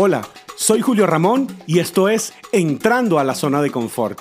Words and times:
Hola, 0.00 0.28
soy 0.56 0.80
Julio 0.80 1.08
Ramón 1.08 1.48
y 1.66 1.80
esto 1.80 2.08
es 2.08 2.32
Entrando 2.52 3.18
a 3.18 3.24
la 3.24 3.34
zona 3.34 3.60
de 3.60 3.72
confort. 3.72 4.20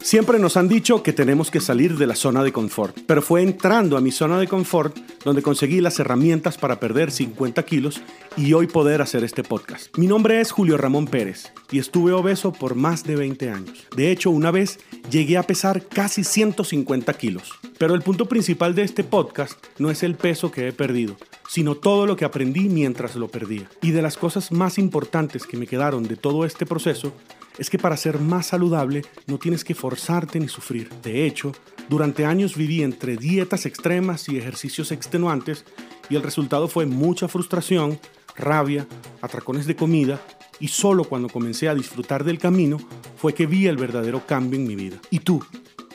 Siempre 0.00 0.38
nos 0.38 0.56
han 0.56 0.68
dicho 0.68 1.02
que 1.02 1.12
tenemos 1.12 1.50
que 1.50 1.58
salir 1.58 1.98
de 1.98 2.06
la 2.06 2.14
zona 2.14 2.44
de 2.44 2.52
confort, 2.52 2.96
pero 3.04 3.20
fue 3.20 3.42
entrando 3.42 3.96
a 3.96 4.00
mi 4.00 4.12
zona 4.12 4.38
de 4.38 4.46
confort 4.46 4.96
donde 5.24 5.42
conseguí 5.42 5.80
las 5.80 5.98
herramientas 5.98 6.56
para 6.56 6.78
perder 6.78 7.10
50 7.10 7.64
kilos 7.64 8.00
y 8.36 8.52
hoy 8.52 8.68
poder 8.68 9.02
hacer 9.02 9.24
este 9.24 9.42
podcast. 9.42 9.88
Mi 9.98 10.06
nombre 10.06 10.40
es 10.40 10.52
Julio 10.52 10.76
Ramón 10.76 11.08
Pérez 11.08 11.52
y 11.72 11.80
estuve 11.80 12.12
obeso 12.12 12.52
por 12.52 12.76
más 12.76 13.02
de 13.02 13.16
20 13.16 13.50
años. 13.50 13.88
De 13.96 14.12
hecho, 14.12 14.30
una 14.30 14.52
vez 14.52 14.78
llegué 15.10 15.36
a 15.36 15.42
pesar 15.42 15.84
casi 15.88 16.22
150 16.22 17.12
kilos. 17.14 17.58
Pero 17.76 17.94
el 17.94 18.02
punto 18.02 18.26
principal 18.26 18.76
de 18.76 18.82
este 18.82 19.02
podcast 19.02 19.58
no 19.78 19.90
es 19.90 20.04
el 20.04 20.14
peso 20.14 20.52
que 20.52 20.68
he 20.68 20.72
perdido, 20.72 21.16
sino 21.48 21.74
todo 21.74 22.06
lo 22.06 22.16
que 22.16 22.26
aprendí 22.26 22.68
mientras 22.68 23.16
lo 23.16 23.28
perdía. 23.28 23.68
Y 23.82 23.90
de 23.90 24.02
las 24.02 24.16
cosas 24.16 24.52
más 24.52 24.78
importantes 24.78 25.46
que 25.46 25.56
me 25.56 25.66
quedaron 25.66 26.04
de 26.04 26.16
todo 26.16 26.44
este 26.44 26.66
proceso 26.66 27.12
es 27.58 27.70
que 27.70 27.78
para 27.78 27.96
ser 27.96 28.20
más 28.20 28.46
saludable 28.46 29.02
no 29.26 29.38
tienes 29.38 29.64
que 29.64 29.74
forzarte 29.74 30.38
ni 30.38 30.46
sufrir. 30.46 30.90
De 31.02 31.26
hecho, 31.26 31.52
durante 31.88 32.24
años 32.24 32.54
viví 32.54 32.82
entre 32.82 33.16
dietas 33.16 33.66
extremas 33.66 34.28
y 34.28 34.36
ejercicios 34.36 34.92
extenuantes 34.92 35.64
y 36.08 36.16
el 36.16 36.22
resultado 36.22 36.68
fue 36.68 36.86
mucha 36.86 37.28
frustración, 37.28 37.98
rabia, 38.36 38.86
atracones 39.22 39.66
de 39.66 39.74
comida 39.74 40.20
y 40.60 40.68
solo 40.68 41.04
cuando 41.04 41.28
comencé 41.28 41.68
a 41.68 41.74
disfrutar 41.74 42.24
del 42.24 42.38
camino 42.38 42.78
fue 43.16 43.34
que 43.34 43.46
vi 43.46 43.66
el 43.66 43.76
verdadero 43.78 44.26
cambio 44.26 44.60
en 44.60 44.66
mi 44.66 44.76
vida. 44.76 44.98
¿Y 45.10 45.20
tú? 45.20 45.42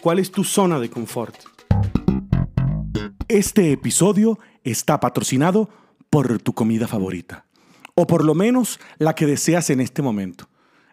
¿Cuál 0.02 0.20
es 0.20 0.32
tu 0.32 0.44
zona 0.44 0.80
de 0.80 0.90
confort? 0.90 1.36
Este 3.30 3.72
episodio 3.72 4.38
está 4.64 5.00
patrocinado 5.00 5.70
por 6.10 6.40
tu 6.40 6.54
comida 6.54 6.88
favorita, 6.88 7.46
o 7.96 8.08
por 8.08 8.24
lo 8.24 8.36
menos 8.36 8.80
la 8.98 9.16
que 9.16 9.26
deseas 9.26 9.70
en 9.70 9.82
este 9.82 10.02
momento. 10.02 10.48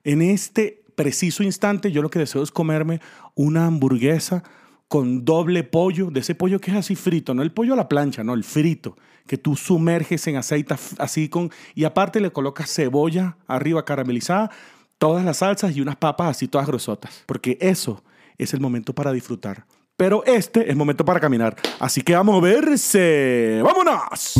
En 0.05 0.23
este 0.23 0.83
preciso 0.95 1.43
instante 1.43 1.93
yo 1.93 2.03
lo 2.03 2.11
que 2.11 2.19
deseo 2.19 2.43
es 2.43 2.51
comerme 2.51 3.01
una 3.35 3.67
hamburguesa 3.67 4.43
con 4.89 5.25
doble 5.25 5.63
pollo, 5.63 6.11
de 6.11 6.21
ese 6.21 6.35
pollo 6.35 6.61
que 6.61 6.73
es 6.73 6.77
así 6.77 6.97
frito, 6.97 7.33
no 7.33 7.43
el 7.43 7.53
pollo 7.53 7.75
a 7.75 7.77
la 7.77 7.89
plancha, 7.89 8.25
no, 8.25 8.35
el 8.35 8.45
frito, 8.45 8.97
que 9.27 9.39
tú 9.39 9.55
sumerges 9.55 10.27
en 10.27 10.37
aceite 10.37 10.75
así 10.99 11.29
con, 11.29 11.51
y 11.77 11.85
aparte 11.85 12.21
le 12.21 12.33
colocas 12.33 12.75
cebolla 12.75 13.37
arriba 13.47 13.85
caramelizada, 13.85 14.51
todas 14.99 15.25
las 15.25 15.39
salsas 15.39 15.77
y 15.77 15.81
unas 15.81 15.97
papas 15.97 16.31
así 16.31 16.49
todas 16.49 16.67
grosotas, 16.67 17.23
porque 17.27 17.57
eso 17.61 18.03
es 18.37 18.53
el 18.53 18.61
momento 18.61 18.95
para 18.95 19.13
disfrutar. 19.13 19.65
Pero 20.01 20.25
este 20.25 20.71
es 20.71 20.75
momento 20.75 21.05
para 21.05 21.21
caminar, 21.21 21.55
así 21.79 22.01
que 22.01 22.15
a 22.15 22.23
verse. 22.23 23.61
¡Vámonos! 23.63 24.35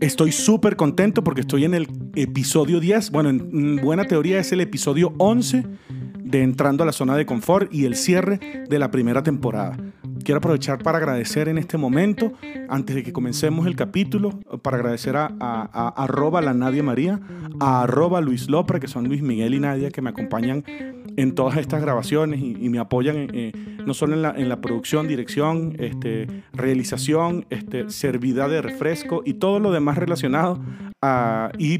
Estoy 0.00 0.30
súper 0.30 0.76
contento 0.76 1.24
porque 1.24 1.40
estoy 1.40 1.64
en 1.64 1.74
el 1.74 1.88
episodio 2.14 2.78
10. 2.78 3.10
Bueno, 3.10 3.30
en 3.30 3.80
buena 3.82 4.04
teoría 4.04 4.38
es 4.38 4.52
el 4.52 4.60
episodio 4.60 5.12
11 5.18 5.64
de 6.22 6.40
Entrando 6.40 6.84
a 6.84 6.86
la 6.86 6.92
Zona 6.92 7.16
de 7.16 7.26
Confort 7.26 7.74
y 7.74 7.84
el 7.84 7.96
cierre 7.96 8.38
de 8.68 8.78
la 8.78 8.92
primera 8.92 9.24
temporada. 9.24 9.76
Quiero 10.24 10.38
aprovechar 10.38 10.82
para 10.82 10.98
agradecer 10.98 11.48
en 11.48 11.58
este 11.58 11.78
momento, 11.78 12.32
antes 12.68 12.96
de 12.96 13.02
que 13.02 13.12
comencemos 13.12 13.66
el 13.66 13.76
capítulo, 13.76 14.38
para 14.62 14.76
agradecer 14.76 15.16
a, 15.16 15.26
arroba 15.96 16.40
la 16.40 16.54
Nadia 16.54 16.82
María, 16.82 17.20
a 17.60 17.86
Luis 18.20 18.48
Lopra, 18.48 18.80
que 18.80 18.88
son 18.88 19.08
Luis 19.08 19.22
Miguel 19.22 19.54
y 19.54 19.60
Nadia, 19.60 19.90
que 19.90 20.02
me 20.02 20.10
acompañan 20.10 20.64
en 21.16 21.34
todas 21.34 21.56
estas 21.58 21.82
grabaciones 21.82 22.40
y, 22.40 22.68
me 22.68 22.78
apoyan 22.78 23.28
eh, 23.32 23.52
no 23.84 23.94
solo 23.94 24.14
en 24.14 24.22
la, 24.22 24.30
en 24.36 24.60
producción, 24.60 25.08
dirección, 25.08 25.74
este, 25.78 26.26
realización, 26.52 27.46
este, 27.50 27.90
servidad 27.90 28.48
de 28.48 28.62
refresco 28.62 29.22
y 29.24 29.34
todo 29.34 29.58
lo 29.58 29.72
demás 29.72 29.98
relacionado 29.98 30.60
a, 31.02 31.50
y 31.58 31.78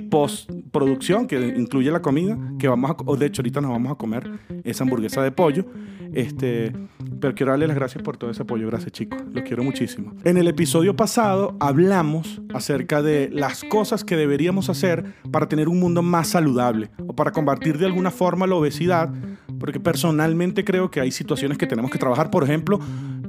postproducción, 0.70 1.26
que 1.26 1.54
incluye 1.56 1.90
la 1.90 2.00
comida, 2.00 2.38
que 2.58 2.68
vamos 2.68 2.90
a, 2.90 2.96
o 3.04 3.16
de 3.16 3.26
hecho 3.26 3.42
ahorita 3.42 3.60
nos 3.60 3.70
vamos 3.72 3.92
a 3.92 3.94
comer 3.96 4.30
esa 4.64 4.84
hamburguesa 4.84 5.22
de 5.22 5.32
pollo. 5.32 5.64
Este, 6.12 6.72
pero 7.20 7.34
quiero 7.34 7.52
darle 7.52 7.68
las 7.68 7.77
gracias 7.77 8.02
por 8.02 8.17
todo 8.17 8.30
ese 8.30 8.42
apoyo. 8.42 8.67
Gracias, 8.67 8.92
chicos. 8.92 9.20
Los 9.33 9.45
quiero 9.45 9.62
muchísimo. 9.62 10.14
En 10.24 10.36
el 10.39 10.48
episodio 10.48 10.96
pasado 10.96 11.56
hablamos 11.61 12.40
acerca 12.52 13.02
de 13.02 13.30
las 13.33 13.62
cosas 13.64 14.05
que 14.05 14.17
deberíamos 14.17 14.68
hacer 14.70 15.14
para 15.30 15.48
tener 15.48 15.68
un 15.68 15.78
mundo 15.78 16.02
más 16.02 16.28
saludable 16.28 16.90
o 17.06 17.14
para 17.14 17.30
combatir 17.30 17.78
de 17.78 17.86
alguna 17.86 18.11
forma 18.11 18.46
la 18.46 18.56
obesidad, 18.56 19.12
porque 19.58 19.78
personalmente 19.78 20.64
creo 20.64 20.90
que 20.90 21.00
hay 21.00 21.12
situaciones 21.12 21.58
que 21.58 21.66
tenemos 21.66 21.90
que 21.90 21.98
trabajar. 21.98 22.30
Por 22.30 22.42
ejemplo, 22.42 22.80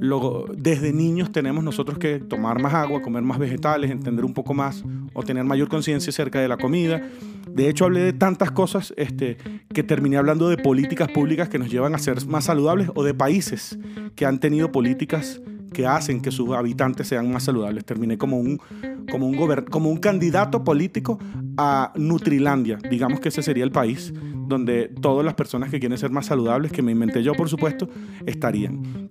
Luego, 0.02 0.46
desde 0.52 0.92
niños 0.92 1.30
tenemos 1.30 1.62
nosotros 1.62 1.96
que 1.96 2.18
tomar 2.18 2.60
más 2.60 2.74
agua, 2.74 3.00
comer 3.02 3.22
más 3.22 3.38
vegetales, 3.38 3.88
entender 3.88 4.24
un 4.24 4.34
poco 4.34 4.52
más 4.52 4.82
o 5.14 5.22
tener 5.22 5.44
mayor 5.44 5.68
conciencia 5.68 6.10
acerca 6.10 6.40
de 6.40 6.48
la 6.48 6.56
comida. 6.56 7.00
De 7.48 7.68
hecho, 7.68 7.84
hablé 7.84 8.00
de 8.00 8.12
tantas 8.12 8.50
cosas 8.50 8.92
este, 8.96 9.36
que 9.72 9.84
terminé 9.84 10.16
hablando 10.16 10.48
de 10.48 10.56
políticas 10.56 11.08
públicas 11.08 11.48
que 11.48 11.60
nos 11.60 11.70
llevan 11.70 11.94
a 11.94 11.98
ser 11.98 12.26
más 12.26 12.46
saludables 12.46 12.90
o 12.96 13.04
de 13.04 13.14
países 13.14 13.78
que 14.16 14.26
han 14.26 14.40
tenido 14.40 14.72
políticas 14.72 15.40
que 15.72 15.86
hacen 15.86 16.20
que 16.20 16.32
sus 16.32 16.50
habitantes 16.50 17.06
sean 17.06 17.30
más 17.30 17.44
saludables. 17.44 17.84
Terminé 17.84 18.18
como 18.18 18.40
un, 18.40 18.60
como 19.08 19.28
un, 19.28 19.36
como 19.70 19.88
un 19.88 19.98
candidato 19.98 20.64
político 20.64 21.20
a 21.56 21.92
Nutrilandia. 21.94 22.76
Digamos 22.90 23.20
que 23.20 23.28
ese 23.28 23.40
sería 23.40 23.62
el 23.62 23.70
país 23.70 24.12
donde 24.48 24.88
todas 25.00 25.24
las 25.24 25.34
personas 25.34 25.70
que 25.70 25.78
quieren 25.78 25.96
ser 25.96 26.10
más 26.10 26.26
saludables, 26.26 26.72
que 26.72 26.82
me 26.82 26.90
inventé 26.90 27.22
yo 27.22 27.34
por 27.34 27.48
supuesto, 27.48 27.88
estarían. 28.26 29.10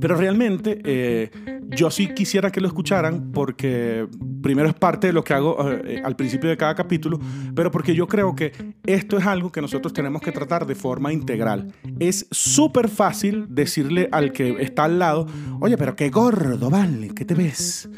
Pero 0.00 0.16
realmente 0.16 0.80
eh, 0.84 1.30
yo 1.68 1.90
sí 1.90 2.08
quisiera 2.14 2.50
que 2.50 2.60
lo 2.60 2.68
escucharan 2.68 3.30
porque 3.32 4.06
primero 4.42 4.68
es 4.68 4.74
parte 4.74 5.08
de 5.08 5.12
lo 5.12 5.22
que 5.22 5.34
hago 5.34 5.56
eh, 5.70 6.00
al 6.04 6.16
principio 6.16 6.48
de 6.50 6.56
cada 6.56 6.74
capítulo, 6.74 7.18
pero 7.54 7.70
porque 7.70 7.94
yo 7.94 8.06
creo 8.06 8.34
que 8.34 8.52
esto 8.84 9.18
es 9.18 9.26
algo 9.26 9.52
que 9.52 9.60
nosotros 9.60 9.92
tenemos 9.92 10.22
que 10.22 10.32
tratar 10.32 10.66
de 10.66 10.74
forma 10.74 11.12
integral. 11.12 11.72
Es 11.98 12.26
súper 12.30 12.88
fácil 12.88 13.46
decirle 13.48 14.08
al 14.12 14.32
que 14.32 14.62
está 14.62 14.84
al 14.84 14.98
lado, 14.98 15.26
oye, 15.60 15.76
pero 15.76 15.94
qué 15.96 16.10
gordo, 16.10 16.70
vale, 16.70 17.10
¿qué 17.14 17.24
te 17.24 17.34
ves? 17.34 17.88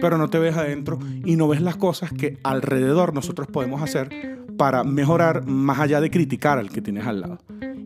Pero 0.00 0.18
no 0.18 0.28
te 0.28 0.38
ves 0.38 0.56
adentro 0.56 0.98
y 1.24 1.36
no 1.36 1.48
ves 1.48 1.60
las 1.60 1.76
cosas 1.76 2.12
que 2.12 2.38
alrededor 2.42 3.14
nosotros 3.14 3.48
podemos 3.48 3.82
hacer 3.82 4.38
para 4.56 4.84
mejorar 4.84 5.46
más 5.46 5.78
allá 5.78 6.00
de 6.00 6.10
criticar 6.10 6.58
al 6.58 6.70
que 6.70 6.82
tienes 6.82 7.06
al 7.06 7.20
lado. 7.22 7.38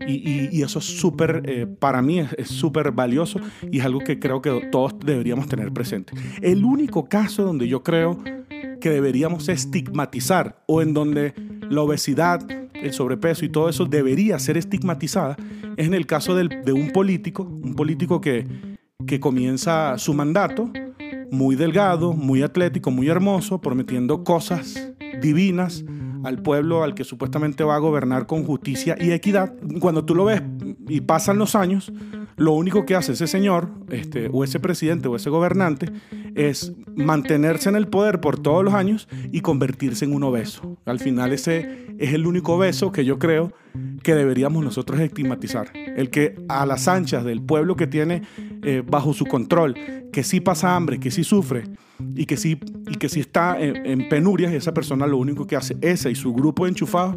Y, 0.07 0.63
eso 0.63 0.79
es 0.79 0.85
súper, 0.85 1.43
eh, 1.47 1.67
para 1.67 2.03
mí 2.03 2.21
es 2.21 2.49
súper 2.49 2.93
valioso 2.93 3.41
y 3.71 3.79
es 3.79 3.85
algo 3.85 4.01
que 4.01 4.19
creo 4.19 4.41
que 4.41 4.69
todos 4.71 4.95
deberíamos 5.05 5.49
tener 5.49 5.73
presente. 5.73 6.13
El 6.41 6.65
único 6.65 7.09
caso 7.09 7.45
donde 7.45 7.69
yo 7.69 7.83
creo 7.83 8.23
que 8.81 8.91
deberíamos 8.91 9.49
estigmatizar 9.49 10.63
o 10.67 10.83
en 10.83 10.95
donde 10.95 11.35
la 11.71 11.83
obesidad, 11.83 12.47
el 12.75 12.93
sobrepeso 12.93 13.45
y 13.45 13.49
todo 13.49 13.69
eso 13.69 13.87
debería 13.87 14.39
ser 14.39 14.57
estigmatizada 14.57 15.37
es 15.77 15.87
en 15.87 15.95
el 15.95 16.07
caso 16.07 16.35
de 16.35 16.73
un 16.73 16.91
político, 16.91 17.43
un 17.43 17.75
político 17.75 18.21
que, 18.21 18.47
que 19.07 19.21
comienza 19.21 19.99
su 19.99 20.15
mandato 20.15 20.71
muy 21.31 21.57
delgado, 21.57 22.13
muy 22.13 22.43
atlético, 22.43 22.91
muy 22.91 23.09
hermoso, 23.09 23.61
prometiendo 23.61 24.23
cosas 24.23 24.93
divinas 25.21 25.85
al 26.25 26.39
pueblo 26.39 26.83
al 26.83 26.95
que 26.95 27.05
supuestamente 27.05 27.65
va 27.65 27.77
a 27.77 27.79
gobernar 27.79 28.27
con 28.27 28.45
justicia 28.45 28.97
y 28.99 29.13
equidad. 29.13 29.53
Cuando 29.81 30.05
tú 30.05 30.15
lo 30.15 30.25
ves 30.25 30.43
y 30.89 31.01
pasan 31.01 31.39
los 31.39 31.55
años, 31.55 31.93
lo 32.37 32.53
único 32.53 32.85
que 32.85 32.95
hace 32.95 33.13
ese 33.13 33.27
señor, 33.27 33.71
este, 33.91 34.29
o 34.33 34.45
ese 34.45 34.61
presidente 34.61 35.09
o 35.09 35.17
ese 35.17 35.31
gobernante, 35.31 35.87
es 36.35 36.73
mantenerse 36.97 37.69
en 37.69 37.77
el 37.77 37.89
poder 37.89 38.21
por 38.21 38.39
todos 38.39 38.65
los 38.65 38.75
años 38.75 39.09
y 39.33 39.41
convertirse 39.41 40.05
en 40.05 40.15
un 40.15 40.25
obeso. 40.25 40.77
Al 40.85 40.99
final 40.99 41.33
ese 41.33 41.87
es 41.99 42.13
el 42.13 42.27
único 42.27 42.55
obeso 42.55 42.93
que 42.93 43.05
yo 43.05 43.19
creo 43.19 43.53
que 44.03 44.15
deberíamos 44.15 44.65
nosotros 44.65 45.01
estigmatizar. 45.01 45.69
El 45.75 46.11
que 46.11 46.37
a 46.49 46.67
las 46.67 46.89
anchas 46.89 47.25
del 47.25 47.43
pueblo 47.43 47.77
que 47.77 47.87
tiene 47.87 48.23
eh, 48.63 48.83
bajo 48.87 49.13
su 49.13 49.27
control, 49.27 49.75
que 50.13 50.23
sí 50.23 50.41
pasa 50.41 50.75
hambre, 50.75 51.01
que 51.01 51.11
sí 51.11 51.25
sufre 51.25 51.65
y 52.15 52.27
que 52.27 52.37
sí, 52.37 52.59
y 52.89 52.97
que 52.97 53.09
sí 53.09 53.21
está 53.21 53.61
en, 53.61 53.87
en 53.87 54.09
penurias, 54.09 54.53
esa 54.53 54.75
persona 54.75 55.07
lo 55.07 55.19
único 55.19 55.47
que 55.47 55.57
hace, 55.57 55.77
esa 55.81 56.11
y 56.11 56.15
su 56.15 56.33
grupo 56.33 56.65
de 56.65 56.71
enchufados, 56.71 57.17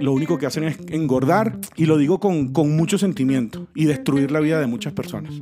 lo 0.00 0.12
único 0.12 0.38
que 0.38 0.46
hacen 0.46 0.64
es 0.64 0.78
engordar, 0.88 1.58
y 1.76 1.86
lo 1.86 1.96
digo 1.96 2.20
con, 2.20 2.52
con 2.52 2.76
mucho 2.76 2.98
sentimiento, 2.98 3.66
y 3.74 3.86
destruir 3.86 4.30
la 4.30 4.40
vida 4.40 4.60
de 4.60 4.66
muchas 4.66 4.92
personas. 4.92 5.34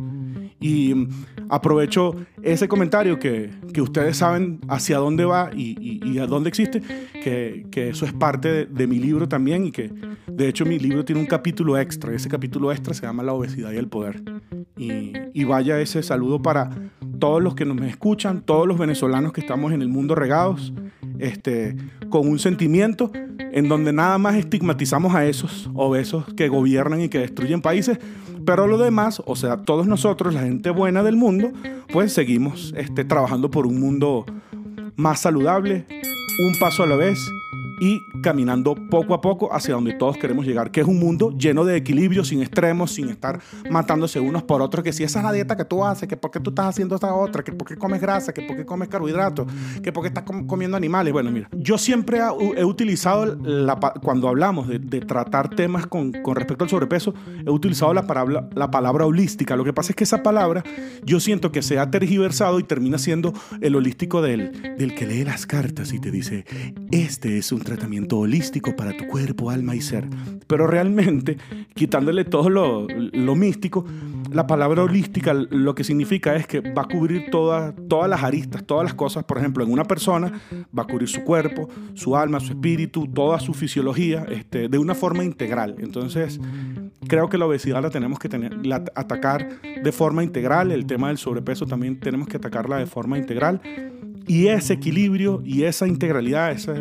Y 0.61 0.95
mm, 0.95 1.09
aprovecho 1.49 2.15
ese 2.43 2.69
comentario 2.69 3.19
que, 3.19 3.51
que 3.73 3.81
ustedes 3.81 4.17
saben 4.17 4.61
hacia 4.69 4.99
dónde 4.99 5.25
va 5.25 5.51
y, 5.55 6.01
y, 6.05 6.19
a 6.19 6.27
dónde 6.27 6.49
existe, 6.49 6.83
que, 7.23 7.67
que 7.71 7.91
eso 7.91 8.05
es 8.05 8.13
parte 8.13 8.67
de, 8.67 8.87
mi 8.87 8.99
libro 8.99 9.29
también 9.29 9.67
y 9.67 9.71
que 9.71 9.93
de 10.27 10.49
hecho 10.49 10.65
mi 10.65 10.79
libro 10.79 11.05
tiene 11.05 11.21
un 11.21 11.27
capítulo 11.27 11.79
extra. 11.79 12.13
Ese 12.15 12.29
capítulo 12.29 12.73
extra 12.73 12.95
se 12.95 13.03
llama 13.03 13.23
La 13.23 13.33
obesidad 13.33 13.73
y 13.73 13.77
el 13.77 13.89
poder. 13.89 14.23
Y, 14.77 15.13
y 15.33 15.45
vaya 15.45 15.81
ese 15.81 16.03
saludo 16.03 16.41
para 16.41 16.71
todos 17.19 17.43
los 17.43 17.55
que 17.55 17.65
nos 17.65 17.81
escuchan, 17.87 18.43
todos 18.43 18.67
los 18.67 18.79
venezolanos 18.79 19.33
que 19.33 19.41
estamos 19.41 19.73
en 19.73 19.83
el 19.83 19.89
mundo 19.89 20.15
regados, 20.15 20.73
este, 21.19 21.77
con 22.11 22.29
un 22.29 22.39
sentimiento 22.39 23.11
en 23.53 23.69
donde 23.69 23.93
nada 23.93 24.19
más 24.19 24.37
estigmatizamos 24.37 25.15
a 25.15 25.27
esos 25.27 25.71
obesos 25.75 26.25
que 26.35 26.49
gobiernan 26.49 27.01
y 27.01 27.09
que 27.09 27.19
destruyen 27.19 27.63
países, 27.63 27.99
pero 28.45 28.67
lo 28.67 28.79
demás, 28.79 29.23
o 29.27 29.37
sea, 29.37 29.59
todos 29.59 29.87
nosotros, 29.87 30.35
la 30.35 30.43
gente 30.43 30.71
buena 30.71 31.03
del 31.03 31.17
mundo, 31.17 31.53
pues 31.93 32.13
seguimos 32.13 32.73
este, 32.77 33.05
trabajando 33.05 33.51
por 33.51 33.67
un 33.67 33.81
mundo 33.81 34.25
más 34.97 35.21
saludable, 35.21 35.87
un 35.91 36.59
paso 36.59 36.83
a 36.83 36.87
la 36.87 36.97
vez 36.97 37.19
y 37.81 38.03
caminando 38.23 38.75
poco 38.75 39.15
a 39.15 39.21
poco 39.21 39.53
hacia 39.53 39.75
donde 39.75 39.95
todos 39.95 40.17
queremos 40.17 40.47
llegar, 40.47 40.71
que 40.71 40.81
es 40.81 40.87
un 40.87 40.99
mundo 40.99 41.31
lleno 41.37 41.65
de 41.65 41.77
equilibrio, 41.77 42.25
sin 42.25 42.43
extremos, 42.43 42.93
sin 42.93 43.09
estar 43.09 43.41
matándose 43.71 44.21
unos 44.21 44.43
por 44.43 44.63
otros, 44.63 44.85
que 44.85 44.93
si 44.93 45.05
esa 45.05 45.21
es 45.21 45.25
la 45.25 45.33
dieta 45.33 45.57
que 45.57 45.65
tú 45.65 45.85
haces, 45.85 46.09
que 46.09 46.17
por 46.17 46.31
qué 46.31 46.41
tú 46.41 46.51
estás 46.51 46.67
haciendo 46.67 46.95
esta 46.95 47.15
otra, 47.15 47.43
que 47.43 47.53
por 47.53 47.67
qué 47.67 47.77
comes 47.77 48.01
grasa, 48.01 48.33
que 48.33 48.43
por 48.43 48.57
qué 48.57 48.65
comes 48.65 48.89
carbohidratos, 48.89 49.47
que 49.83 49.93
por 49.93 50.03
qué 50.03 50.09
estás 50.09 50.25
comiendo 50.25 50.77
animales. 50.77 51.13
Bueno, 51.13 51.31
mira, 51.31 51.49
yo 51.53 51.79
siempre 51.79 52.21
he 52.57 52.65
utilizado, 52.65 53.37
la, 53.43 53.77
cuando 54.03 54.29
hablamos 54.29 54.69
de, 54.69 54.99
tratar 55.01 55.55
temas 55.55 55.87
con, 55.87 56.13
con, 56.13 56.37
respecto 56.37 56.65
al 56.65 56.71
sobrepeso, 56.71 57.15
he 57.47 57.51
utilizado 57.51 57.95
la 57.95 58.07
palabra, 58.07 58.49
la 58.55 58.71
palabra 58.71 59.07
holística. 59.07 59.57
Lo 59.57 59.65
que 59.65 59.73
pasa 59.73 59.93
es 59.93 59.97
que 59.97 60.05
esa 60.05 60.23
palabra 60.23 60.63
yo 61.05 61.21
siento 61.21 61.53
que 61.53 61.63
se 61.63 61.79
ha 61.79 61.91
tergiversado 61.91 62.59
y 62.59 62.65
termina 62.65 62.99
siendo 62.99 63.33
el 63.61 63.77
holístico 63.77 64.23
del, 64.23 64.77
del 64.77 64.95
que 64.95 65.07
lee 65.07 65.25
las 65.25 65.47
cartas 65.47 65.93
y 65.93 66.01
te 66.01 66.11
dice, 66.11 66.45
este 66.91 67.39
es 67.39 67.53
un 67.53 67.61
tratamiento 67.69 68.19
holístico 68.19 68.75
para 68.75 68.97
tu 68.97 69.07
cuerpo, 69.07 69.51
alma 69.51 69.77
y 69.77 69.81
ser. 69.81 70.09
Pero 70.47 70.67
realmente, 70.67 71.37
quitándole 71.75 72.25
todo 72.25 72.49
lo, 72.49 72.87
lo 72.89 73.37
místico, 73.37 73.85
la 74.33 74.47
palabra 74.47 74.83
holística 74.83 75.35
lo 75.35 75.75
que 75.75 75.85
significa 75.85 76.37
es 76.37 76.47
que 76.47 76.61
va 76.61 76.83
a 76.83 76.85
cubrir 76.87 77.31
todas 77.31 77.75
todas 77.89 78.09
las 78.09 78.23
aristas, 78.23 78.65
todas 78.65 78.85
las 78.85 78.95
cosas. 78.95 79.25
Por 79.25 79.39
ejemplo, 79.39 79.65
en 79.65 79.73
una 79.73 79.85
persona 79.85 80.41
va 80.77 80.83
a 80.83 80.87
cubrir 80.87 81.09
su 81.09 81.25
cuerpo, 81.25 81.69
su 81.95 82.17
alma, 82.17 82.41
su 82.41 82.53
espíritu, 82.53 83.07
toda 83.07 83.41
su 83.41 83.55
fisiología, 83.55 84.27
este, 84.29 84.69
de 84.69 84.79
una 84.79 84.95
forma 84.95 85.25
integral. 85.25 85.77
Entonces, 85.79 86.41
creo 87.07 87.29
que 87.29 87.39
la 87.39 87.47
obesidad 87.47 87.83
la 87.83 87.91
tenemos 87.91 88.19
que 88.19 88.29
atacar 88.95 89.61
de 89.83 89.93
forma 89.93 90.23
integral. 90.23 90.73
El 90.73 90.87
tema 90.87 91.09
del 91.09 91.19
sobrepeso 91.19 91.67
también 91.67 91.99
tenemos 92.01 92.29
que 92.29 92.37
atacarla 92.37 92.79
de 92.79 92.87
forma 92.87 93.19
integral. 93.19 93.61
Y 94.29 94.49
ese 94.49 94.75
equilibrio 94.75 95.43
y 95.43 95.65
esa 95.65 95.89
integralidad, 95.89 96.53
esa, 96.53 96.75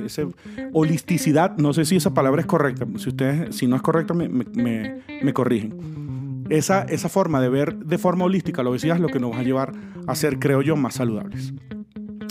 holisticidad, 0.74 1.58
no 1.58 1.74
sé 1.74 1.86
si 1.86 1.96
esa 1.96 2.14
palabra 2.14 2.42
es 2.42 2.46
correcta, 2.46 2.86
si, 2.98 3.10
ustedes, 3.10 3.56
si 3.56 3.68
no 3.68 3.78
es 3.78 3.82
correcta 3.82 4.14
me, 4.14 4.28
me, 4.28 5.02
me 5.24 5.34
corrigen. 5.34 6.46
Esa, 6.50 6.84
esa, 6.84 7.10
forma 7.10 7.42
de 7.42 7.50
ver 7.50 7.78
de 7.78 7.98
forma 7.98 8.26
holística 8.26 8.64
la 8.64 8.70
obesidad 8.70 8.98
es 8.98 9.02
lo 9.02 9.08
que 9.08 9.20
nos 9.20 9.32
va 9.32 9.40
a 9.40 9.44
llevar 9.44 9.72
a 10.08 10.16
ser, 10.16 10.40
creo 10.40 10.62
yo, 10.62 10.76
más 10.76 10.96
saludables. 10.96 11.54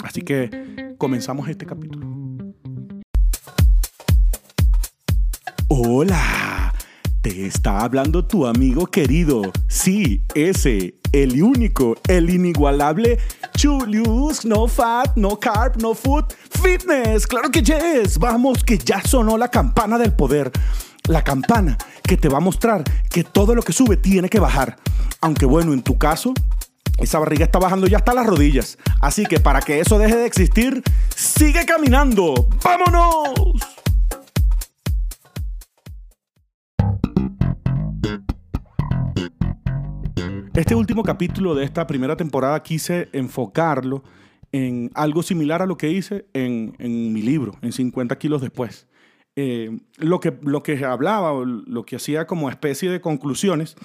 Así 0.05 0.21
que 0.23 0.95
comenzamos 0.99 1.49
este 1.49 1.67
capítulo. 1.67 2.07
Hola, 5.69 6.73
te 7.23 7.47
está 7.47 7.81
hablando 7.81 8.27
tu 8.27 8.47
amigo 8.47 8.87
querido. 8.87 9.43
Sí, 9.67 10.23
ese, 10.35 10.95
el 11.13 11.43
único, 11.43 11.97
el 12.09 12.31
inigualable 12.31 13.19
Julius, 13.61 14.45
no 14.45 14.67
fat, 14.67 15.17
no 15.17 15.39
carb, 15.39 15.81
no 15.81 15.95
food, 15.95 16.25
fitness. 16.63 17.27
Claro 17.27 17.51
que 17.51 17.63
yes. 17.63 18.19
Vamos, 18.19 18.63
que 18.65 18.79
ya 18.79 19.01
sonó 19.03 19.39
la 19.39 19.49
campana 19.49 19.99
del 19.99 20.13
poder. 20.13 20.51
La 21.09 21.23
campana 21.23 21.79
que 22.03 22.17
te 22.17 22.29
va 22.29 22.39
a 22.39 22.41
mostrar 22.41 22.85
que 23.11 23.25
todo 23.25 23.55
lo 23.55 23.63
que 23.63 23.73
sube 23.73 23.97
tiene 23.97 24.29
que 24.29 24.41
bajar. 24.41 24.77
Aunque 25.21 25.47
bueno, 25.47 25.73
en 25.73 25.83
tu 25.83 25.99
caso, 25.99 26.35
esa 26.99 27.19
barriga 27.19 27.45
está 27.45 27.59
bajando 27.59 27.87
ya 27.87 27.99
hasta 27.99 28.15
las 28.15 28.27
rodillas. 28.27 28.79
Así 29.01 29.25
que 29.27 29.41
para 29.41 29.61
que 29.61 29.81
eso 29.81 29.99
deje 29.99 30.17
de 30.17 30.27
existir, 30.27 30.83
sigue 31.15 31.65
caminando. 31.65 32.49
¡Vámonos! 32.63 33.76
Este 40.57 40.75
último 40.75 41.03
capítulo 41.03 41.55
de 41.55 41.65
esta 41.65 41.87
primera 41.87 42.17
temporada 42.17 42.63
quise 42.63 43.11
enfocarlo 43.13 44.03
en 44.53 44.91
algo 44.95 45.23
similar 45.23 45.61
a 45.61 45.67
lo 45.67 45.77
que 45.77 45.91
hice 45.91 46.25
en, 46.33 46.75
mi 46.79 47.21
libro, 47.21 47.53
en 47.61 47.73
50 47.73 48.17
kilos 48.17 48.41
después. 48.41 48.89
Eh, 49.37 49.79
lo, 49.99 50.19
que, 50.19 50.35
lo 50.41 50.63
que 50.63 50.83
hablaba, 50.83 51.45
lo 51.45 51.85
que 51.85 51.97
hacía 51.97 52.27
como 52.27 52.49
especie 52.49 52.91
de 52.91 53.03
conclusiones, 53.03 53.77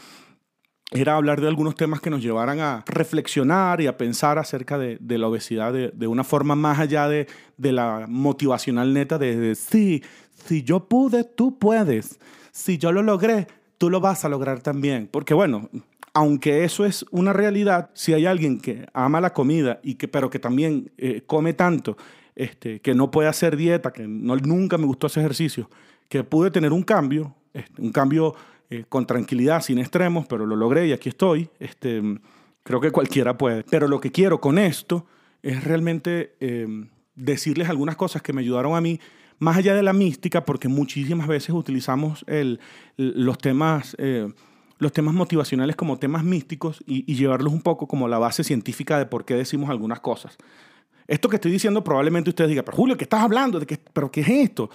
era 0.92 1.18
hablar 1.18 1.42
de 1.42 1.50
algunos 1.50 1.76
temas 1.76 2.00
que 2.00 2.10
nos 2.10 2.22
llevaran 2.22 2.62
a 2.62 2.86
reflexionar 2.88 3.82
y 3.82 3.88
a 3.88 3.98
pensar 3.98 4.40
acerca 4.40 4.78
de, 4.78 4.98
la 5.02 5.28
obesidad 5.28 5.74
de, 5.74 6.08
una 6.08 6.24
forma 6.24 6.56
más 6.56 6.80
allá 6.80 7.10
de, 7.10 7.28
la 7.58 8.06
motivacional 8.08 8.94
neta 8.94 9.18
de, 9.18 9.36
de, 9.36 9.56
sí, 9.56 10.04
si 10.46 10.64
yo 10.64 10.88
pude, 10.88 11.26
tú 11.26 11.60
puedes. 11.60 12.18
Si 12.54 12.78
yo 12.78 12.94
lo 12.94 13.04
logré, 13.04 13.48
tú 13.78 13.90
lo 13.90 14.00
vas 14.00 14.24
a 14.24 14.30
lograr 14.30 14.62
también. 14.62 15.10
Porque 15.12 15.34
bueno, 15.34 15.70
aunque 16.14 16.64
eso 16.64 16.86
es 16.86 17.06
una 17.12 17.34
realidad, 17.34 17.90
si 17.94 18.14
hay 18.14 18.26
alguien 18.26 18.60
que 18.60 18.86
ama 18.94 19.22
la 19.22 19.34
comida 19.34 19.80
y 19.84 19.96
que, 19.96 20.08
pero 20.08 20.30
que 20.30 20.40
también 20.40 20.92
eh, 20.98 21.24
come 21.26 21.54
tanto, 21.54 21.98
este, 22.36 22.82
que 22.82 22.94
no 22.94 23.12
puede 23.12 23.30
hacer 23.30 23.56
dieta, 23.56 23.92
que 23.92 24.08
no, 24.08 24.36
nunca 24.38 24.78
me 24.78 24.86
gustó 24.86 25.08
ese 25.08 25.22
ejercicio, 25.22 25.70
que 26.10 26.24
pude 26.24 26.52
tener 26.52 26.74
un 26.74 26.84
cambio, 26.84 27.36
este, 27.54 27.82
un 27.82 27.92
cambio 27.92 28.36
eh, 28.70 28.86
con 28.90 29.06
tranquilidad, 29.06 29.62
sin 29.62 29.80
extremos, 29.80 30.26
pero 30.28 30.46
lo 30.46 30.56
logré 30.56 30.88
y 30.88 30.94
aquí 30.94 31.10
estoy. 31.10 31.50
Este, 31.60 32.02
creo 32.64 32.82
que 32.82 32.92
cualquiera 32.92 33.38
puede. 33.38 33.64
Pero 33.64 33.88
lo 33.88 34.02
que 34.02 34.12
quiero 34.12 34.42
con 34.42 34.58
esto 34.58 35.06
es 35.42 35.64
realmente 35.64 36.36
em, 36.40 36.90
decirles 37.16 37.70
algunas 37.70 37.96
cosas 37.96 38.22
que 38.22 38.34
me 38.34 38.42
ayudaron 38.42 38.76
a 38.76 38.82
mí, 38.82 39.00
más 39.40 39.58
allá 39.58 39.74
de 39.74 39.84
la 39.84 39.94
mística, 39.94 40.46
porque 40.46 40.68
muchísimas 40.68 41.28
veces 41.28 41.52
utilizamos 41.52 42.26
los 42.98 43.38
temas... 43.38 43.96
Eh, 43.98 44.28
los 44.82 44.92
temas 44.92 45.14
motivacionales 45.14 45.76
como 45.76 46.00
temas 46.00 46.24
místicos 46.24 46.84
y, 46.88 47.14
llevarlos 47.14 47.54
un 47.54 47.62
poco 47.62 47.88
como 47.88 48.08
la 48.08 48.18
base 48.18 48.44
científica 48.44 48.98
de 48.98 49.06
por 49.06 49.26
qué 49.26 49.36
decimos 49.36 49.70
algunas 49.70 50.00
cosas. 50.00 50.40
Esto 51.08 51.30
que 51.30 51.36
estoy 51.36 51.52
diciendo 51.52 51.84
probablemente 51.84 52.32
ustedes 52.32 52.50
digan, 52.50 52.66
pero 52.66 52.78
Julio, 52.78 52.98
¿qué 52.98 53.04
estás 53.04 53.22
hablando? 53.22 53.60
¿De 53.60 53.68
qué, 53.68 53.78
¿Pero 53.94 54.10
qué 54.10 54.22
es 54.22 54.30
esto? 54.30 54.72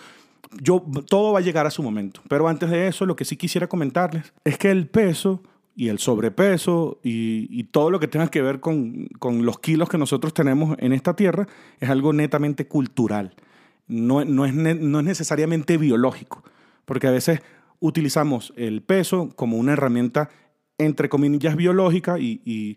Yo, 0.63 0.81
todo 1.09 1.33
va 1.33 1.41
a 1.41 1.43
llegar 1.43 1.67
a 1.67 1.73
su 1.73 1.83
momento. 1.83 2.21
Pero 2.29 2.47
antes 2.47 2.71
de 2.71 2.87
eso, 2.87 3.05
lo 3.05 3.17
que 3.17 3.25
sí 3.25 3.37
quisiera 3.37 3.67
comentarles 3.67 4.33
es 4.45 4.57
que 4.59 4.71
el 4.71 4.87
peso 4.87 5.43
y 5.75 5.89
el 5.89 5.99
sobrepeso 5.99 7.01
y, 7.03 7.65
todo 7.65 7.91
lo 7.91 7.99
que 7.99 8.07
tenga 8.07 8.29
que 8.29 8.43
ver 8.43 8.61
con, 8.61 9.09
con, 9.19 9.45
los 9.45 9.59
kilos 9.59 9.89
que 9.89 9.99
nosotros 9.99 10.33
tenemos 10.33 10.77
en 10.79 10.93
esta 10.93 11.17
tierra 11.17 11.49
es 11.81 11.91
algo 11.91 12.13
netamente 12.13 12.69
cultural. 12.69 13.35
No, 13.89 14.25
no, 14.25 14.47
es, 14.47 14.55
no 14.55 15.01
es 15.01 15.05
necesariamente 15.05 15.79
biológico. 15.79 16.45
Porque 16.85 17.09
a 17.09 17.11
veces 17.11 17.41
utilizamos 17.81 18.53
el 18.57 18.83
peso 18.83 19.31
como 19.37 19.57
una 19.57 19.73
herramienta, 19.73 20.31
entre 20.79 21.09
comillas, 21.09 21.57
biológica 21.57 22.19
y, 22.19 22.77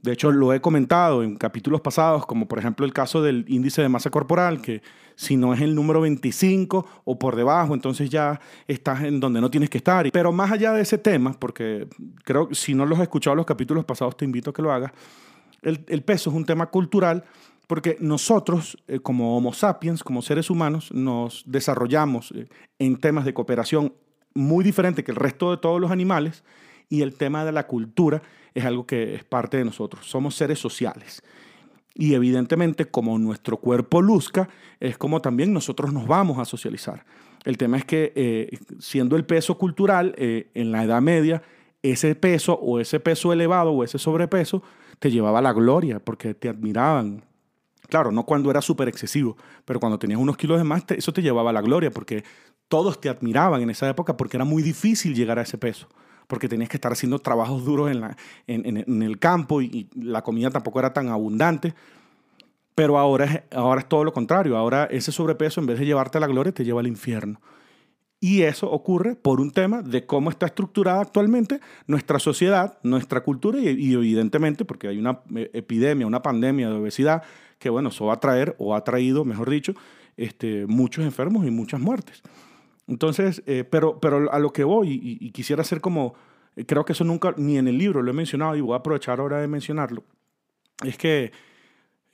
de 0.00 0.12
hecho 0.12 0.30
lo 0.30 0.52
he 0.52 0.60
comentado 0.60 1.22
en 1.22 1.36
capítulos 1.36 1.80
pasados, 1.80 2.26
como 2.26 2.46
por 2.46 2.58
ejemplo 2.58 2.84
el 2.84 2.92
caso 2.92 3.22
del 3.22 3.46
índice 3.48 3.80
de 3.80 3.88
masa 3.88 4.10
corporal, 4.10 4.60
que 4.60 4.82
si 5.16 5.36
no 5.36 5.54
es 5.54 5.62
el 5.62 5.74
número 5.74 6.02
25 6.02 6.86
o 7.04 7.18
por 7.18 7.36
debajo, 7.36 7.72
entonces 7.72 8.10
ya 8.10 8.38
estás 8.68 9.02
en 9.02 9.18
donde 9.18 9.40
no 9.40 9.50
tienes 9.50 9.70
que 9.70 9.78
estar. 9.78 10.10
Pero 10.12 10.30
más 10.30 10.52
allá 10.52 10.72
de 10.74 10.82
ese 10.82 10.98
tema, 10.98 11.32
porque 11.32 11.88
creo 12.24 12.48
que 12.48 12.54
si 12.54 12.74
no 12.74 12.84
los 12.84 12.98
has 12.98 13.04
escuchado 13.04 13.34
los 13.34 13.46
capítulos 13.46 13.86
pasados, 13.86 14.14
te 14.16 14.26
invito 14.26 14.50
a 14.50 14.52
que 14.52 14.60
lo 14.60 14.72
hagas, 14.72 14.92
el, 15.64 16.02
peso 16.02 16.30
es 16.30 16.36
un 16.36 16.44
tema 16.44 16.66
cultural 16.66 17.24
porque 17.66 17.96
nosotros, 18.00 18.76
eh, 18.86 19.00
como 19.00 19.36
Homo 19.36 19.52
sapiens, 19.52 20.04
como 20.04 20.20
seres 20.20 20.50
humanos, 20.50 20.92
nos 20.92 21.42
desarrollamos 21.46 22.32
eh, 22.32 22.46
en 22.78 22.98
temas 22.98 23.24
de 23.24 23.32
cooperación 23.32 23.94
muy 24.34 24.64
diferente 24.64 25.04
que 25.04 25.12
el 25.12 25.16
resto 25.16 25.50
de 25.50 25.56
todos 25.58 25.80
los 25.80 25.90
animales 25.90 26.44
y 26.88 27.02
el 27.02 27.14
tema 27.14 27.44
de 27.44 27.52
la 27.52 27.66
cultura 27.66 28.22
es 28.54 28.64
algo 28.64 28.86
que 28.86 29.14
es 29.14 29.24
parte 29.24 29.56
de 29.56 29.64
nosotros. 29.64 30.06
Somos 30.06 30.34
seres 30.34 30.58
sociales. 30.58 31.22
Y 31.94 32.14
evidentemente, 32.14 32.86
como 32.86 33.18
nuestro 33.18 33.58
cuerpo 33.58 34.02
luzca, 34.02 34.48
es 34.80 34.98
como 34.98 35.20
también 35.20 35.52
nosotros 35.52 35.92
nos 35.92 36.06
vamos 36.06 36.38
a 36.38 36.44
socializar. 36.44 37.04
El 37.44 37.56
tema 37.56 37.76
es 37.76 37.84
que, 37.84 38.12
eh, 38.16 38.58
siendo 38.80 39.16
el 39.16 39.24
peso 39.24 39.56
cultural, 39.58 40.14
eh, 40.18 40.50
en 40.54 40.72
la 40.72 40.82
Edad 40.82 41.00
Media, 41.00 41.42
ese 41.82 42.14
peso 42.14 42.54
o 42.54 42.80
ese 42.80 42.98
peso 42.98 43.32
elevado 43.32 43.70
o 43.70 43.84
ese 43.84 43.98
sobrepeso 43.98 44.62
te 44.98 45.10
llevaba 45.10 45.40
a 45.40 45.42
la 45.42 45.52
gloria 45.52 46.00
porque 46.00 46.34
te 46.34 46.48
admiraban. 46.48 47.22
Claro, 47.88 48.10
no 48.10 48.24
cuando 48.24 48.50
era 48.50 48.62
súper 48.62 48.88
excesivo, 48.88 49.36
pero 49.66 49.78
cuando 49.78 49.98
tenías 49.98 50.18
unos 50.18 50.38
kilos 50.38 50.58
de 50.58 50.64
más, 50.64 50.84
eso 50.88 51.12
te 51.12 51.22
llevaba 51.22 51.50
a 51.50 51.52
la 51.52 51.60
gloria 51.60 51.90
porque 51.90 52.24
todos 52.68 53.00
te 53.00 53.08
admiraban 53.08 53.62
en 53.62 53.70
esa 53.70 53.88
época 53.88 54.16
porque 54.16 54.36
era 54.36 54.44
muy 54.44 54.62
difícil 54.62 55.14
llegar 55.14 55.38
a 55.38 55.42
ese 55.42 55.58
peso, 55.58 55.88
porque 56.26 56.48
tenías 56.48 56.68
que 56.68 56.76
estar 56.76 56.92
haciendo 56.92 57.18
trabajos 57.18 57.64
duros 57.64 57.90
en, 57.90 58.00
la, 58.00 58.16
en, 58.46 59.02
el 59.02 59.18
campo 59.18 59.62
y, 59.62 59.88
la 59.94 60.22
comida 60.22 60.50
tampoco 60.50 60.78
era 60.78 60.92
tan 60.92 61.08
abundante. 61.08 61.74
Pero 62.74 62.98
ahora 62.98 63.24
es, 63.24 63.42
ahora 63.52 63.82
es 63.82 63.88
todo 63.88 64.02
lo 64.02 64.12
contrario, 64.12 64.56
ahora 64.56 64.84
ese 64.90 65.12
sobrepeso 65.12 65.60
en 65.60 65.66
vez 65.66 65.78
de 65.78 65.86
llevarte 65.86 66.18
a 66.18 66.20
la 66.20 66.26
gloria 66.26 66.52
te 66.52 66.64
lleva 66.64 66.80
al 66.80 66.88
infierno. 66.88 67.40
Y 68.18 68.42
eso 68.42 68.70
ocurre 68.70 69.16
por 69.16 69.38
un 69.38 69.50
tema 69.50 69.82
de 69.82 70.06
cómo 70.06 70.30
está 70.30 70.46
estructurada 70.46 71.02
actualmente 71.02 71.60
nuestra 71.86 72.18
sociedad, 72.18 72.78
nuestra 72.82 73.20
cultura 73.22 73.60
y, 73.60 73.68
y, 73.68 73.92
evidentemente 73.92 74.64
porque 74.64 74.88
hay 74.88 74.98
una 74.98 75.20
eh, 75.36 75.50
epidemia, 75.52 76.06
una 76.06 76.22
pandemia 76.22 76.70
de 76.70 76.76
obesidad 76.76 77.22
que, 77.58 77.68
bueno, 77.68 77.90
eso 77.90 78.06
va 78.06 78.14
a 78.14 78.20
traer 78.20 78.56
o 78.58 78.74
ha 78.74 78.82
traído, 78.82 79.24
mejor 79.24 79.50
dicho, 79.50 79.74
este, 80.16 80.66
muchos 80.66 81.04
enfermos 81.04 81.46
y 81.46 81.50
muchas 81.50 81.80
muertes. 81.80 82.22
Entonces, 82.86 83.42
eh, 83.46 83.64
pero, 83.64 83.98
pero 84.00 84.30
a 84.30 84.38
lo 84.38 84.52
que 84.52 84.64
voy, 84.64 85.00
y, 85.02 85.30
quisiera 85.30 85.62
hacer 85.62 85.80
como, 85.80 86.14
eh, 86.56 86.66
creo 86.66 86.84
que 86.84 86.92
eso 86.92 87.04
nunca, 87.04 87.34
ni 87.36 87.56
en 87.56 87.68
el 87.68 87.78
libro 87.78 88.02
lo 88.02 88.10
he 88.10 88.14
mencionado, 88.14 88.56
y 88.56 88.60
voy 88.60 88.74
a 88.74 88.78
aprovechar 88.78 89.20
ahora 89.20 89.40
de 89.40 89.48
mencionarlo, 89.48 90.04
es 90.84 90.98
que 90.98 91.32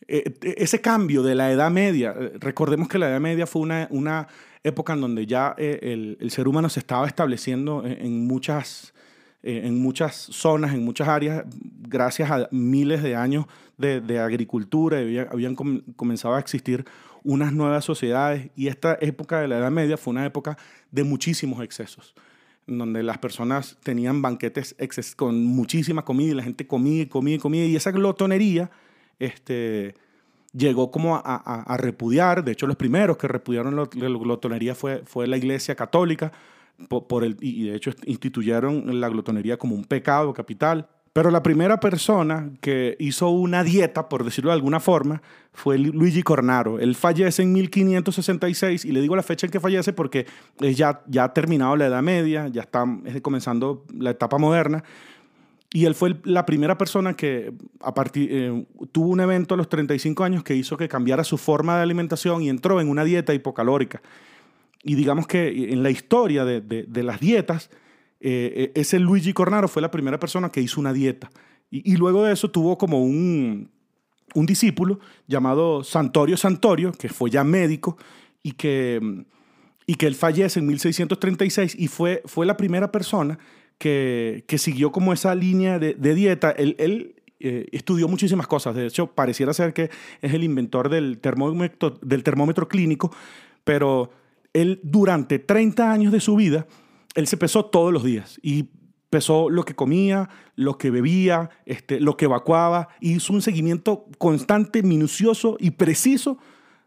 eh, 0.06 0.34
ese 0.42 0.80
cambio 0.80 1.22
de 1.22 1.34
la 1.34 1.50
Edad 1.50 1.70
Media, 1.70 2.14
recordemos 2.38 2.88
que 2.88 2.98
la 2.98 3.08
Edad 3.08 3.20
Media 3.20 3.46
fue 3.46 3.62
una, 3.62 3.88
una 3.90 4.28
época 4.62 4.92
en 4.92 5.00
donde 5.00 5.26
ya 5.26 5.54
el, 5.58 6.16
el, 6.20 6.30
ser 6.30 6.46
humano 6.46 6.68
se 6.68 6.80
estaba 6.80 7.06
estableciendo 7.06 7.82
en, 7.84 8.26
muchas, 8.26 8.94
en 9.42 9.80
muchas 9.80 10.14
zonas, 10.14 10.74
en 10.74 10.84
muchas 10.84 11.08
áreas, 11.08 11.44
gracias 11.80 12.30
a 12.30 12.48
miles 12.50 13.02
de 13.02 13.16
años 13.16 13.46
de, 13.78 14.00
de 14.00 14.18
agricultura, 14.18 14.98
habían 15.30 15.56
comenzado 15.96 16.34
a 16.34 16.40
existir 16.40 16.84
unas 17.24 17.52
nuevas 17.52 17.84
sociedades 17.84 18.50
y 18.56 18.68
esta 18.68 18.96
época 19.00 19.40
de 19.40 19.48
la 19.48 19.58
Edad 19.58 19.70
Media 19.70 19.96
fue 19.96 20.12
una 20.12 20.26
época 20.26 20.56
de 20.90 21.04
muchísimos 21.04 21.62
excesos 21.62 22.14
donde 22.66 23.02
las 23.02 23.18
personas 23.18 23.76
tenían 23.82 24.22
banquetes 24.22 24.76
con 25.16 25.44
muchísima 25.44 26.04
comida 26.04 26.30
y 26.30 26.34
la 26.34 26.42
gente 26.42 26.66
comía 26.66 27.02
y 27.02 27.06
comía 27.06 27.34
y 27.34 27.38
comía. 27.38 27.66
Y 27.66 27.76
esa 27.76 27.90
glotonería 27.90 28.70
este, 29.18 29.94
llegó 30.52 30.90
como 30.90 31.16
a, 31.16 31.76
repudiar. 31.78 32.44
De 32.44 32.52
hecho, 32.52 32.66
los 32.66 32.76
primeros 32.76 33.16
que 33.16 33.28
repudiaron 33.28 33.76
la, 33.76 33.86
glotonería 33.86 34.74
fue, 34.74 35.02
fue 35.04 35.26
la 35.26 35.36
Iglesia 35.36 35.74
Católica 35.74 36.32
por, 36.88 37.24
el, 37.24 37.36
y 37.40 37.68
de 37.68 37.76
hecho 37.76 37.90
instituyeron 38.06 39.00
la 39.00 39.08
glotonería 39.08 39.58
como 39.58 39.74
un 39.74 39.84
pecado 39.84 40.32
capital. 40.32 40.88
Pero 41.12 41.32
la 41.32 41.42
primera 41.42 41.80
persona 41.80 42.50
que 42.60 42.96
hizo 43.00 43.30
una 43.30 43.64
dieta, 43.64 44.08
por 44.08 44.22
decirlo 44.22 44.50
de 44.50 44.54
alguna 44.54 44.78
forma, 44.78 45.22
fue 45.52 45.76
Luigi 45.76 46.22
Cornaro. 46.22 46.78
Él 46.78 46.94
fallece 46.94 47.42
en 47.42 47.52
1566 47.52 48.84
y 48.84 48.92
le 48.92 49.00
digo 49.00 49.16
la 49.16 49.24
fecha 49.24 49.46
en 49.46 49.50
que 49.50 49.58
fallece 49.58 49.92
porque 49.92 50.26
ya, 50.60 51.02
ya 51.08 51.24
ha 51.24 51.34
terminado 51.34 51.74
la 51.74 51.86
Edad 51.86 52.02
Media, 52.02 52.46
ya 52.46 52.62
está 52.62 52.84
comenzando 53.22 53.84
la 53.92 54.10
etapa 54.10 54.38
moderna. 54.38 54.84
Y 55.72 55.84
él 55.84 55.96
fue 55.96 56.16
la 56.22 56.46
primera 56.46 56.78
persona 56.78 57.14
que 57.14 57.52
a 57.80 57.92
partir, 57.92 58.28
eh, 58.30 58.66
tuvo 58.92 59.08
un 59.08 59.20
evento 59.20 59.54
a 59.54 59.56
los 59.56 59.68
35 59.68 60.22
años 60.22 60.44
que 60.44 60.54
hizo 60.54 60.76
que 60.76 60.88
cambiara 60.88 61.24
su 61.24 61.38
forma 61.38 61.76
de 61.76 61.82
alimentación 61.82 62.42
y 62.42 62.48
entró 62.48 62.80
en 62.80 62.88
una 62.88 63.02
dieta 63.02 63.34
hipocalórica. 63.34 64.00
Y 64.84 64.94
digamos 64.94 65.26
que 65.26 65.72
en 65.72 65.82
la 65.82 65.90
historia 65.90 66.44
de, 66.44 66.60
de 66.60 67.02
las 67.02 67.18
dietas, 67.18 67.68
eh, 68.20 68.72
ese 68.74 68.98
Luigi 68.98 69.32
Cornaro 69.32 69.68
fue 69.68 69.82
la 69.82 69.90
primera 69.90 70.18
persona 70.18 70.50
que 70.50 70.60
hizo 70.60 70.80
una 70.80 70.92
dieta. 70.92 71.30
Y, 71.72 71.96
luego 71.96 72.24
de 72.24 72.32
eso 72.32 72.50
tuvo 72.50 72.76
como 72.76 73.00
un, 73.00 73.70
un, 74.34 74.46
discípulo 74.46 74.98
llamado 75.28 75.84
Santorio 75.84 76.36
Santorio, 76.36 76.90
que 76.90 77.08
fue 77.08 77.30
ya 77.30 77.44
médico 77.44 77.96
y 78.42 78.52
que, 78.52 79.24
y 79.86 79.94
que 79.94 80.08
él 80.08 80.16
fallece 80.16 80.58
en 80.58 80.66
1636 80.66 81.76
y 81.78 81.86
fue, 81.86 82.22
fue 82.24 82.44
la 82.44 82.56
primera 82.56 82.90
persona 82.90 83.38
que, 83.78 84.44
que 84.48 84.58
siguió 84.58 84.90
como 84.90 85.12
esa 85.12 85.32
línea 85.36 85.78
de, 85.78 85.94
dieta. 85.94 86.50
Él, 86.50 86.74
él 86.80 87.14
eh, 87.38 87.66
estudió 87.70 88.08
muchísimas 88.08 88.48
cosas. 88.48 88.74
De 88.74 88.86
hecho, 88.86 89.06
pareciera 89.06 89.54
ser 89.54 89.72
que 89.72 89.90
es 90.20 90.34
el 90.34 90.42
inventor 90.42 90.88
del 90.88 91.18
termómetro, 91.18 91.98
del 92.02 92.24
termómetro 92.24 92.68
clínico, 92.68 93.14
pero 93.62 94.10
él 94.52 94.80
durante 94.82 95.38
30 95.38 95.92
años 95.92 96.12
de 96.12 96.18
su 96.18 96.34
vida 96.34 96.66
él 97.14 97.26
se 97.26 97.36
pesó 97.36 97.64
todos 97.64 97.92
los 97.92 98.04
días 98.04 98.38
y 98.42 98.70
pesó 99.10 99.50
lo 99.50 99.64
que 99.64 99.74
comía, 99.74 100.28
lo 100.54 100.78
que 100.78 100.90
bebía, 100.90 101.50
este, 101.66 102.00
lo 102.00 102.16
que 102.16 102.26
evacuaba, 102.26 102.88
hizo 103.00 103.32
un 103.32 103.42
seguimiento 103.42 104.06
constante, 104.18 104.82
minucioso 104.82 105.56
y 105.58 105.72
preciso 105.72 106.38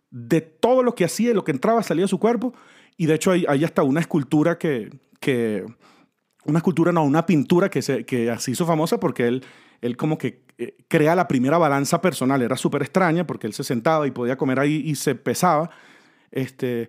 de 0.09 0.41
todo 0.41 0.83
lo 0.83 0.95
que 0.95 1.05
hacía 1.05 1.31
y 1.31 1.33
lo 1.33 1.43
que 1.43 1.51
entraba, 1.51 1.83
salía 1.83 2.05
de 2.05 2.09
su 2.09 2.19
cuerpo. 2.19 2.53
Y 2.95 3.07
de 3.07 3.15
hecho 3.15 3.31
hay, 3.31 3.45
hasta 3.63 3.83
una 3.83 3.99
escultura 3.99 4.57
que, 4.57 4.89
que, 5.19 5.65
una 6.45 6.59
escultura, 6.59 6.91
no, 6.91 7.03
una 7.03 7.25
pintura 7.25 7.69
que 7.69 7.81
se, 7.81 8.05
que 8.05 8.31
así 8.31 8.51
hizo 8.51 8.65
famosa 8.65 8.99
porque 8.99 9.27
él, 9.27 9.43
él 9.81 9.97
como 9.97 10.17
que 10.17 10.45
eh, 10.57 10.77
crea 10.87 11.15
la 11.15 11.27
primera 11.27 11.57
balanza 11.57 11.99
personal. 11.99 12.41
Era 12.41 12.55
súper 12.55 12.83
extraña 12.83 13.27
porque 13.27 13.47
él 13.47 13.53
se 13.53 13.63
sentaba 13.63 14.07
y 14.07 14.11
podía 14.11 14.37
comer 14.37 14.59
ahí 14.59 14.83
y 14.85 14.95
se 14.95 15.15
pesaba. 15.15 15.71
Este, 16.31 16.87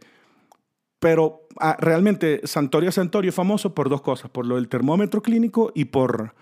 pero 1.04 1.46
ah, 1.60 1.76
realmente 1.78 2.40
Santorio 2.44 2.90
Santorio 2.90 3.28
es 3.28 3.34
famoso 3.34 3.74
por 3.74 3.90
dos 3.90 4.00
cosas, 4.00 4.30
por 4.30 4.46
lo 4.46 4.54
del 4.54 4.68
termómetro 4.68 5.20
clínico 5.20 5.70
y 5.74 5.84
por 5.84 6.34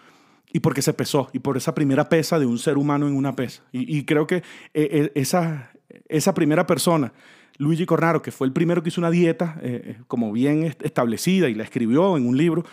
y 0.52 0.60
porque 0.60 0.82
se 0.82 0.92
pesó, 0.92 1.28
y 1.32 1.40
por 1.40 1.56
esa 1.56 1.74
primera 1.74 2.08
pesa 2.08 2.38
de 2.38 2.46
un 2.46 2.60
ser 2.60 2.78
humano 2.78 3.08
en 3.08 3.16
una 3.16 3.34
pesa. 3.34 3.64
Y, 3.72 4.04
creo 4.04 4.28
que 4.28 4.36
eh, 4.36 4.42
eh, 4.74 5.12
esa, 5.16 5.72
esa 6.08 6.32
primera 6.32 6.64
persona, 6.64 7.12
Luigi 7.58 7.86
Cornaro, 7.86 8.22
que 8.22 8.30
fue 8.30 8.46
el 8.46 8.52
primero 8.52 8.84
que 8.84 8.90
hizo 8.90 9.00
una 9.00 9.10
dieta 9.10 9.58
eh, 9.62 9.96
como 10.06 10.30
bien 10.30 10.62
establecida 10.62 11.48
y 11.48 11.54
la 11.54 11.64
escribió 11.64 12.16
en 12.16 12.28
un 12.28 12.36
libro, 12.36 12.64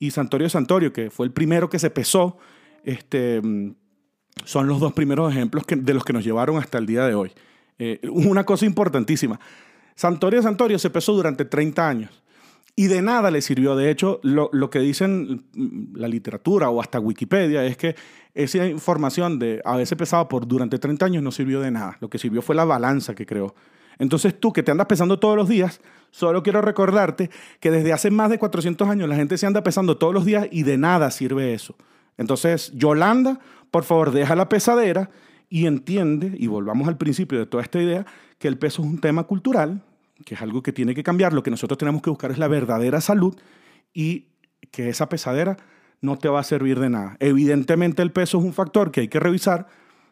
y 0.00 0.10
Santorio 0.10 0.48
Santorio, 0.48 0.92
que 0.92 1.10
fue 1.10 1.26
el 1.26 1.32
primero 1.32 1.70
que 1.70 1.78
se 1.78 1.90
pesó, 1.90 2.38
este, 2.82 3.40
son 4.44 4.66
los 4.66 4.80
dos 4.80 4.94
primeros 4.94 5.30
ejemplos 5.30 5.62
de 5.68 5.94
los 5.94 6.02
que 6.02 6.12
nos 6.12 6.24
llevaron 6.24 6.56
hasta 6.56 6.78
el 6.78 6.86
día 6.86 7.06
de 7.06 7.14
hoy. 7.14 7.30
una 8.10 8.42
cosa 8.42 8.66
importantísima, 8.66 9.38
Santorio 9.96 10.42
Santorio 10.42 10.78
se 10.78 10.90
pesó 10.90 11.14
durante 11.14 11.44
30 11.44 11.88
años 11.88 12.22
y 12.76 12.86
de 12.86 13.00
nada 13.00 13.30
le 13.30 13.40
sirvió. 13.40 13.74
De 13.74 13.90
hecho, 13.90 14.20
lo, 14.22 14.50
lo, 14.52 14.68
que 14.68 14.78
dicen 14.78 15.46
mm, 15.52 15.96
la 15.96 16.06
literatura 16.06 16.68
o 16.68 16.80
hasta 16.80 17.00
Wikipedia 17.00 17.64
es 17.64 17.78
que 17.78 17.96
esa 18.34 18.66
información 18.66 19.38
de 19.38 19.62
haberse 19.64 19.96
pesado 19.96 20.28
por 20.28 20.46
durante 20.46 20.78
30 20.78 21.06
años 21.06 21.22
no 21.22 21.32
sirvió 21.32 21.60
de 21.60 21.70
nada. 21.70 21.96
Lo 22.00 22.10
que 22.10 22.18
sirvió 22.18 22.42
fue 22.42 22.54
la 22.54 22.66
balanza 22.66 23.14
que 23.14 23.24
creó. 23.24 23.54
Entonces 23.98 24.38
tú 24.38 24.52
que 24.52 24.62
te 24.62 24.70
andas 24.70 24.86
pesando 24.86 25.18
todos 25.18 25.36
los 25.36 25.48
días, 25.48 25.80
solo 26.10 26.42
quiero 26.42 26.60
recordarte 26.60 27.30
que 27.60 27.70
desde 27.70 27.94
hace 27.94 28.10
más 28.10 28.28
de 28.28 28.38
400 28.38 28.86
años 28.88 29.08
la 29.08 29.16
gente 29.16 29.38
se 29.38 29.46
anda 29.46 29.62
pesando 29.62 29.96
todos 29.96 30.12
los 30.12 30.26
días 30.26 30.46
y 30.50 30.64
de 30.64 30.76
nada 30.76 31.10
sirve 31.10 31.54
eso. 31.54 31.74
Entonces, 32.18 32.72
Yolanda, 32.74 33.40
por 33.70 33.84
favor, 33.84 34.10
deja 34.10 34.36
la 34.36 34.50
pesadera 34.50 35.08
y 35.48 35.66
entiende, 35.66 36.32
y 36.36 36.46
volvamos 36.46 36.88
al 36.88 36.96
principio 36.96 37.38
de 37.38 37.46
toda 37.46 37.62
esta 37.62 37.80
idea, 37.80 38.06
que 38.38 38.48
el 38.48 38.58
peso 38.58 38.82
es 38.82 38.88
un 38.88 39.00
tema 39.00 39.24
cultural, 39.24 39.82
que 40.24 40.34
es 40.34 40.42
algo 40.42 40.62
que 40.62 40.72
tiene 40.72 40.94
que 40.94 41.02
cambiar. 41.02 41.32
Lo 41.32 41.42
que 41.42 41.50
nosotros 41.50 41.78
tenemos 41.78 42.02
que 42.02 42.10
buscar 42.10 42.30
es 42.30 42.38
la 42.38 42.48
verdadera 42.48 43.00
salud 43.00 43.36
y 43.92 44.26
que 44.70 44.88
esa 44.88 45.08
pesadera 45.08 45.56
no 46.00 46.16
te 46.18 46.28
va 46.28 46.40
a 46.40 46.44
servir 46.44 46.78
de 46.80 46.90
nada. 46.90 47.16
Evidentemente 47.20 48.02
el 48.02 48.12
peso 48.12 48.38
es 48.38 48.44
un 48.44 48.52
factor 48.52 48.90
que 48.90 49.02
hay 49.02 49.08
que 49.08 49.20
revisar, 49.20 49.68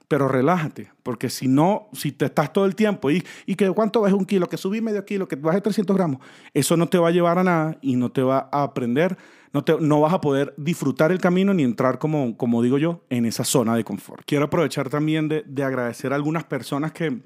pero 0.08 0.28
relájate, 0.28 0.92
porque 1.02 1.30
si 1.30 1.48
no, 1.48 1.88
si 1.92 2.12
te 2.12 2.26
estás 2.26 2.52
todo 2.52 2.66
el 2.66 2.74
tiempo 2.74 3.10
y, 3.10 3.24
y 3.46 3.54
que 3.54 3.70
cuánto 3.70 4.00
bajes 4.00 4.16
un 4.16 4.26
kilo, 4.26 4.48
que 4.48 4.56
subí 4.56 4.80
medio 4.80 5.04
kilo, 5.04 5.26
que 5.26 5.36
bajes 5.36 5.62
300 5.62 5.96
gramos, 5.96 6.20
eso 6.52 6.76
no 6.76 6.88
te 6.88 6.98
va 6.98 7.08
a 7.08 7.12
llevar 7.12 7.38
a 7.38 7.44
nada 7.44 7.78
y 7.80 7.96
no 7.96 8.10
te 8.10 8.22
va 8.22 8.48
a 8.52 8.62
aprender, 8.62 9.16
no, 9.52 9.64
te, 9.64 9.76
no 9.80 10.00
vas 10.00 10.12
a 10.12 10.20
poder 10.20 10.52
disfrutar 10.56 11.12
el 11.12 11.20
camino 11.20 11.54
ni 11.54 11.62
entrar, 11.62 11.98
como, 11.98 12.36
como 12.36 12.62
digo 12.62 12.78
yo, 12.78 13.04
en 13.08 13.24
esa 13.24 13.44
zona 13.44 13.76
de 13.76 13.84
confort. 13.84 14.24
Quiero 14.26 14.46
aprovechar 14.46 14.90
también 14.90 15.28
de, 15.28 15.42
de 15.46 15.62
agradecer 15.62 16.12
a 16.12 16.16
algunas 16.16 16.44
personas 16.44 16.92
que 16.92 17.22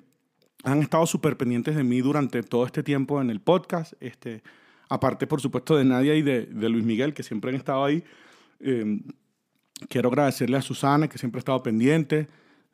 han 0.65 0.83
estado 0.83 1.07
súper 1.07 1.37
pendientes 1.37 1.77
de 1.77 1.85
mí 1.85 2.01
durante 2.01 2.43
todo 2.43 2.67
este 2.67 2.83
tiempo 2.83 3.21
en 3.21 3.31
el 3.31 3.41
podcast. 3.41 3.95
Este, 4.01 4.43
aparte, 4.89 5.27
por 5.27 5.41
supuesto, 5.41 5.77
de 5.77 5.85
Nadia 5.85 6.15
y 6.15 6.23
de, 6.23 6.49
Luis 6.69 6.85
Miguel, 6.85 7.15
que 7.15 7.23
siempre 7.23 7.51
han 7.51 7.57
estado 7.57 7.85
ahí. 7.85 8.03
Eh, 8.61 9.01
quiero 9.89 10.09
agradecerle 10.09 10.57
a 10.57 10.63
Susana, 10.63 11.09
que 11.09 11.19
siempre 11.19 11.39
ha 11.39 11.41
estado 11.41 11.63
pendiente. 11.63 12.29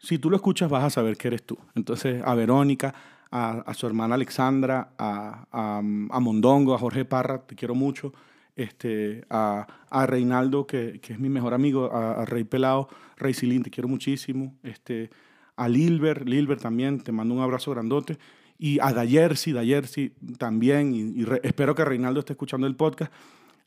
Si 0.04 0.18
tú 0.18 0.28
lo 0.28 0.36
escuchas, 0.36 0.70
vas 0.70 0.84
a 0.84 0.90
saber 0.90 1.16
que 1.16 1.28
eres 1.28 1.44
tú. 1.44 1.56
Entonces, 1.74 2.22
a 2.24 2.34
Verónica, 2.34 2.94
a, 3.30 3.72
su 3.74 3.86
hermana 3.86 4.14
Alexandra, 4.14 4.90
a, 4.98 5.46
a, 5.50 5.78
a, 5.78 6.20
Mondongo, 6.20 6.74
a 6.74 6.78
Jorge 6.78 7.04
Parra, 7.04 7.38
te 7.46 7.56
quiero 7.56 7.74
mucho. 7.74 8.12
Este, 8.54 9.24
a, 9.30 9.66
a 9.90 10.06
Reinaldo, 10.06 10.66
que, 10.66 11.00
que, 11.00 11.14
es 11.14 11.18
mi 11.18 11.28
mejor 11.30 11.54
amigo, 11.54 11.92
a, 11.92 12.24
Rey 12.26 12.44
Pelado, 12.44 12.88
Rey 13.16 13.32
Silín, 13.32 13.62
te 13.62 13.70
quiero 13.70 13.88
muchísimo. 13.88 14.54
Este, 14.62 15.10
a 15.56 15.68
Lilber, 15.68 16.28
Lilber 16.28 16.60
también, 16.60 17.00
te 17.00 17.10
mando 17.10 17.34
un 17.34 17.40
abrazo 17.40 17.70
grandote, 17.70 18.18
y 18.58 18.78
a 18.80 18.92
Dayersi, 18.92 19.52
Dayersi 19.52 20.12
también, 20.38 20.94
y, 20.94 21.24
espero 21.42 21.74
que 21.74 21.84
Reinaldo 21.84 22.20
esté 22.20 22.34
escuchando 22.34 22.66
el 22.66 22.76
podcast. 22.76 23.10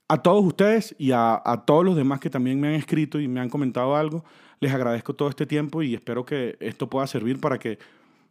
A 0.07 0.21
todos 0.21 0.45
ustedes 0.45 0.95
y 0.97 1.11
a, 1.11 1.41
a, 1.43 1.65
todos 1.65 1.83
los 1.83 1.95
demás 1.95 2.19
que 2.19 2.29
también 2.29 2.59
me 2.59 2.69
han 2.69 2.73
escrito 2.75 3.19
y 3.19 3.27
me 3.27 3.39
han 3.39 3.49
comentado 3.49 3.95
algo, 3.95 4.23
les 4.59 4.73
agradezco 4.73 5.13
todo 5.13 5.29
este 5.29 5.45
tiempo 5.45 5.83
y 5.83 5.93
espero 5.93 6.25
que 6.25 6.57
esto 6.59 6.89
pueda 6.89 7.05
servir 7.07 7.39
para 7.39 7.59
que 7.59 7.77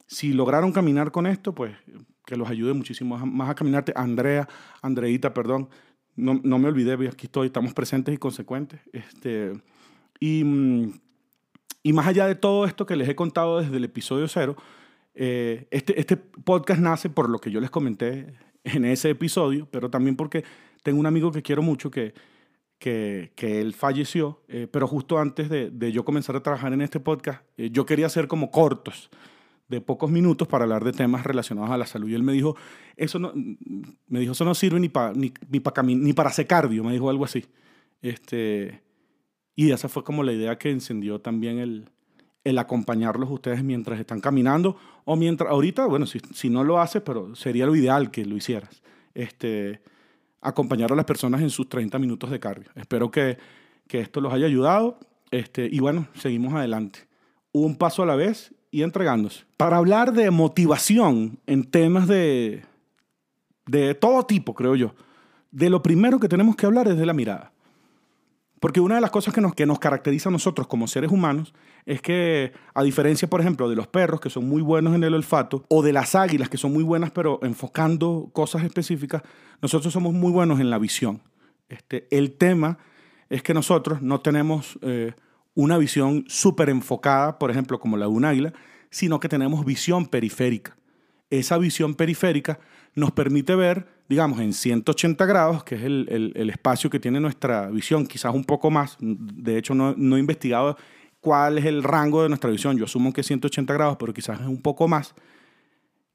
si 0.07 0.33
lograron 0.33 0.73
caminar 0.73 1.11
con 1.11 1.27
esto, 1.27 1.55
pues 1.55 1.77
que 2.25 2.37
los 2.37 2.49
ayude 2.49 2.73
muchísimo 2.73 3.19
más 3.19 3.51
a 3.51 3.55
caminarte. 3.55 3.93
Andrea, 3.95 4.49
Andreita, 4.83 5.35
perdón, 5.35 5.69
no, 6.17 6.41
no 6.43 6.59
me 6.59 6.69
olvidé, 6.69 6.95
aquí 7.09 7.27
estoy, 7.27 7.49
estamos 7.49 7.75
presentes 7.75 8.15
y 8.15 8.19
consecuentes. 8.19 8.81
Este, 8.93 9.53
y 10.19 10.43
mm, 10.45 10.93
y 11.87 11.93
más 11.93 12.09
allá 12.09 12.27
de 12.27 12.35
todo 12.35 12.65
esto 12.65 12.85
que 12.85 12.97
les 12.97 13.09
he 13.09 13.15
contado 13.15 13.61
desde 13.61 13.77
el 13.77 13.85
episodio 13.85 14.27
cero, 14.27 14.57
eh, 15.15 15.69
este, 15.71 16.01
este 16.01 16.17
podcast 16.17 16.81
nace 16.81 17.09
por 17.09 17.31
lo 17.31 17.39
que 17.39 17.53
yo 17.53 17.61
les 17.61 17.71
comenté 17.71 18.35
en 18.65 18.85
ese 18.85 19.11
episodio, 19.11 19.69
pero 19.71 19.89
también 19.89 20.17
porque 20.17 20.43
tengo 20.87 21.01
un 21.01 21.07
amigo 21.07 21.33
que 21.33 21.43
quiero 21.43 21.63
mucho 21.63 21.91
que, 21.91 22.15
que, 22.79 23.33
que 23.35 23.61
él 23.61 23.75
falleció, 23.75 24.41
eh, 24.47 24.69
pero 24.71 24.87
justo 24.87 25.19
antes 25.19 25.49
de, 25.49 25.69
de, 25.69 25.91
yo 25.91 26.05
comenzar 26.05 26.37
a 26.37 26.45
trabajar 26.45 26.73
en 26.73 26.81
este 26.81 27.01
podcast, 27.01 27.43
eh, 27.57 27.71
yo 27.73 27.85
quería 27.85 28.07
hacer 28.07 28.29
como 28.29 28.53
cortos 28.53 29.11
de 29.67 29.81
pocos 29.81 30.13
minutos 30.13 30.47
para 30.47 30.63
hablar 30.63 30.85
de 30.85 30.93
temas 30.93 31.25
relacionados 31.25 31.73
a 31.73 31.77
la 31.77 31.87
salud. 31.87 32.09
Y 32.09 32.15
él 32.15 32.23
me 32.23 32.33
dijo, 32.33 32.57
eso 32.97 33.19
no, 33.19 33.33
me 33.35 34.21
dijo, 34.21 34.31
eso 34.31 34.45
no 34.45 34.55
sirve 34.55 34.79
ni, 34.79 34.89
para 34.89 35.13
ni, 35.13 35.33
ni, 35.51 35.95
ni 35.97 36.13
para 36.13 36.29
hacer 36.29 36.47
cardio, 36.47 36.85
me 36.85 36.93
dijo 36.93 37.11
algo 37.11 37.25
así. 37.25 37.45
Este, 38.01 38.81
y 39.57 39.73
esa 39.73 39.89
fue 39.89 40.05
como 40.05 40.23
la 40.23 40.35
idea 40.35 40.57
que 40.57 40.71
encendió 40.71 41.21
también 41.21 41.59
el, 41.59 41.91
el 42.45 42.59
acompañarlos 42.59 43.29
ustedes 43.29 43.65
mientras 43.65 43.99
están 43.99 44.21
caminando 44.21 44.77
o 45.05 45.17
mientras, 45.17 45.51
ahorita, 45.51 45.87
bueno, 45.87 46.07
si, 46.07 46.21
si 46.33 46.49
no 46.49 46.63
lo 46.63 46.79
haces, 46.79 47.03
pero 47.03 47.35
sería 47.35 47.67
lo 47.67 47.75
ideal 47.75 48.13
que 48.13 48.25
lo 48.25 48.37
hicieras. 48.37 48.85
Este, 49.15 49.81
acompañar 50.49 50.93
a 50.93 50.97
las 50.97 51.05
personas 51.05 51.41
en 51.41 51.51
sus 51.51 51.69
30 51.69 51.99
minutos 51.99 52.31
de 52.31 52.41
cardio. 52.41 52.71
Espero 52.75 53.11
que, 53.11 53.39
que 53.87 54.01
esto 54.01 54.21
los 54.21 54.33
haya 54.33 54.47
ayudado 54.47 54.99
este, 55.31 55.69
y 55.71 55.81
bueno, 55.81 56.07
seguimos 56.15 56.55
adelante. 56.55 57.01
Un 57.53 57.77
paso 57.77 58.03
a 58.03 58.07
la 58.07 58.17
vez 58.17 58.55
y 58.71 58.83
entregándose. 58.83 59.45
Para 59.57 59.79
hablar 59.79 60.13
de 60.13 60.31
motivación 60.31 61.39
en 61.47 61.65
temas 61.65 62.07
de, 62.07 62.65
de 63.67 63.95
todo 63.95 64.25
tipo, 64.25 64.55
creo 64.55 64.77
yo, 64.77 64.95
de 65.51 65.71
lo 65.71 65.83
primero 65.83 66.21
que 66.21 66.29
tenemos 66.29 66.57
que 66.57 66.67
hablar 66.67 66.89
es 66.89 66.97
de 66.97 67.07
la 67.07 67.13
mirada. 67.13 67.53
Porque 68.61 68.81
una 68.81 68.95
de 68.95 69.01
las 69.01 69.11
cosas 69.11 69.35
que 69.35 69.41
nos, 69.41 69.55
que 69.55 69.67
nos 69.67 69.79
caracteriza 69.79 70.31
a 70.31 70.33
nosotros 70.33 70.67
como 70.67 70.89
seres 70.89 71.11
humanos 71.11 71.53
es 71.85 72.01
que, 72.01 72.53
a 72.75 72.83
diferencia, 72.83 73.29
por 73.29 73.41
ejemplo, 73.41 73.69
de 73.69 73.77
los 73.77 73.87
perros, 73.87 74.21
que 74.21 74.31
son 74.31 74.49
muy 74.49 74.63
buenos 74.63 74.95
en 74.95 75.05
el 75.05 75.15
olfato, 75.15 75.65
o 75.69 75.83
de 75.83 75.93
las 75.93 76.15
águilas, 76.15 76.49
que 76.49 76.57
son 76.57 76.73
muy 76.73 76.83
buenas, 76.83 77.11
pero 77.11 77.39
enfocando 77.43 78.31
cosas 78.33 78.65
específicas, 78.65 79.23
nosotros 79.61 79.93
somos 79.93 80.15
muy 80.15 80.33
buenos 80.33 80.59
en 80.59 80.71
la 80.71 80.79
visión. 80.79 81.23
Este, 81.69 82.09
el 82.11 82.33
tema 82.33 82.79
es 83.29 83.43
que 83.43 83.55
nosotros 83.55 84.03
no 84.03 84.21
tenemos 84.21 84.79
eh, 84.83 85.13
una 85.55 85.79
visión 85.79 86.25
súper 86.29 86.71
enfocada, 86.71 87.39
por 87.39 87.51
ejemplo, 87.51 87.79
como 87.79 87.97
la 87.97 88.07
de 88.07 88.13
un 88.13 88.25
águila, 88.25 88.53
sino 88.91 89.21
que 89.21 89.29
tenemos 89.29 89.65
visión 89.65 90.07
periférica. 90.07 90.77
Esa 91.31 91.59
visión 91.59 91.95
periférica 91.95 92.61
nos 92.95 93.11
permite 93.13 93.55
ver, 93.55 93.89
digamos, 94.09 94.41
en 94.41 94.53
180 94.53 95.27
grados, 95.27 95.65
que 95.65 95.75
es 95.75 95.83
el, 95.83 96.33
el, 96.35 96.51
espacio 96.51 96.89
que 96.91 97.01
tiene 97.01 97.21
nuestra 97.21 97.69
visión, 97.69 98.07
quizás 98.07 98.35
un 98.35 98.45
poco 98.45 98.71
más. 98.71 98.97
De 99.01 99.59
hecho, 99.59 99.75
no, 99.75 100.17
he 100.17 100.21
investigado 100.21 100.77
cuál 101.21 101.59
es 101.59 101.65
el 101.65 101.83
rango 101.83 102.23
de 102.23 102.29
nuestra 102.29 102.51
visión. 102.51 102.77
Yo 102.77 102.85
asumo 102.85 103.13
que 103.13 103.23
es 103.23 103.27
180 103.27 103.73
grados, 103.75 103.97
pero 103.99 104.15
quizás 104.15 104.41
es 104.41 104.47
un 104.47 104.63
poco 104.63 104.87
más. 104.87 105.15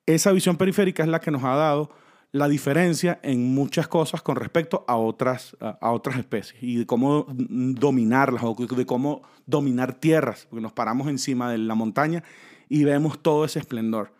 Esa 0.06 0.32
visión 0.32 0.56
periférica 0.56 1.04
es 1.04 1.10
la 1.10 1.20
que 1.20 1.32
nos 1.32 1.44
ha 1.44 1.56
dado 1.56 1.92
la 2.32 2.48
diferencia 2.48 3.20
en 3.24 3.54
muchas 3.54 3.90
cosas 3.90 4.22
con 4.22 4.38
respecto 4.38 4.86
a 4.88 4.96
otras, 4.96 5.58
a 5.60 5.92
otras 5.92 6.18
especies 6.18 6.64
y 6.64 6.78
de 6.78 6.86
cómo 6.86 7.26
dominarlas 7.30 8.42
o 8.44 8.56
de 8.56 8.86
cómo 8.86 9.22
dominar 9.46 9.94
tierras, 9.96 10.48
porque 10.50 10.62
nos 10.62 10.72
paramos 10.72 11.10
encima 11.10 11.52
de 11.52 11.58
la 11.58 11.76
montaña 11.76 12.24
y 12.70 12.86
vemos 12.86 13.22
todo 13.22 13.44
ese 13.44 13.60
esplendor. 13.60 14.14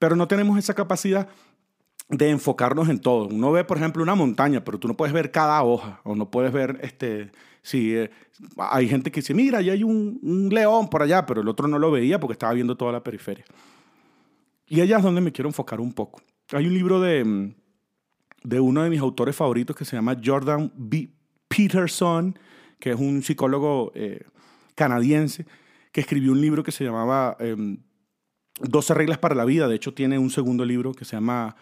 Pero 0.00 0.16
no 0.16 0.26
tenemos 0.26 0.58
esa 0.58 0.74
capacidad 0.74 1.28
de 2.12 2.28
enfocarnos 2.28 2.88
en 2.88 3.00
todo. 3.00 3.26
Uno 3.26 3.50
ve, 3.50 3.64
por 3.64 3.78
ejemplo, 3.78 4.02
una 4.02 4.14
montaña, 4.14 4.62
pero 4.62 4.78
tú 4.78 4.86
no 4.86 4.96
puedes 4.96 5.14
ver 5.14 5.30
cada 5.30 5.62
hoja 5.62 6.00
o 6.04 6.14
no 6.14 6.30
puedes 6.30 6.52
ver, 6.52 6.78
este, 6.82 7.32
si 7.62 7.96
eh, 7.96 8.10
hay 8.58 8.86
gente 8.86 9.10
que 9.10 9.20
dice, 9.20 9.34
mira, 9.34 9.62
ya 9.62 9.72
hay 9.72 9.82
un, 9.82 10.48
león 10.52 10.88
por 10.90 11.02
allá, 11.02 11.24
pero 11.24 11.40
el 11.40 11.48
otro 11.48 11.66
no 11.66 11.78
lo 11.78 11.90
veía 11.90 12.20
porque 12.20 12.34
estaba 12.34 12.52
viendo 12.52 12.76
toda 12.76 12.92
la 12.92 13.02
periferia. 13.02 13.44
Y 14.66 14.80
allá 14.80 14.98
es 14.98 15.02
donde 15.02 15.22
me 15.22 15.32
quiero 15.32 15.48
enfocar 15.48 15.80
un 15.80 15.92
poco. 15.92 16.20
Hay 16.52 16.66
un 16.66 16.74
libro 16.74 17.00
de, 17.00 17.54
de 18.44 18.60
uno 18.60 18.82
de 18.82 18.90
mis 18.90 19.00
autores 19.00 19.34
favoritos 19.34 19.74
que 19.74 19.86
se 19.86 19.96
llama 19.96 20.16
Jordan 20.22 20.70
B. 20.76 21.08
Peterson, 21.48 22.38
que 22.78 22.90
es 22.90 22.96
un 22.96 23.22
psicólogo 23.22 23.92
eh, 23.94 24.24
canadiense, 24.74 25.46
que 25.92 26.00
escribió 26.00 26.32
un 26.32 26.40
libro 26.40 26.62
que 26.62 26.72
se 26.72 26.84
llamaba 26.84 27.36
12 28.60 28.92
em, 28.92 28.96
reglas 28.96 29.18
para 29.18 29.34
la 29.34 29.44
vida. 29.44 29.68
De 29.68 29.76
hecho, 29.76 29.94
tiene 29.94 30.18
un 30.18 30.30
segundo 30.30 30.64
libro 30.64 30.92
que 30.92 31.04
se 31.04 31.16
llama 31.16 31.56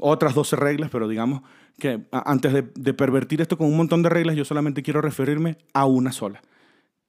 otras 0.00 0.34
12 0.34 0.56
reglas, 0.56 0.90
pero 0.90 1.08
digamos 1.08 1.42
que 1.78 2.02
antes 2.10 2.52
de, 2.52 2.94
pervertir 2.94 3.40
esto 3.40 3.56
con 3.56 3.68
un 3.68 3.76
montón 3.76 4.02
de 4.02 4.08
reglas, 4.08 4.36
yo 4.36 4.44
solamente 4.44 4.82
quiero 4.82 5.00
referirme 5.00 5.58
a 5.72 5.86
una 5.86 6.10
sola. 6.12 6.42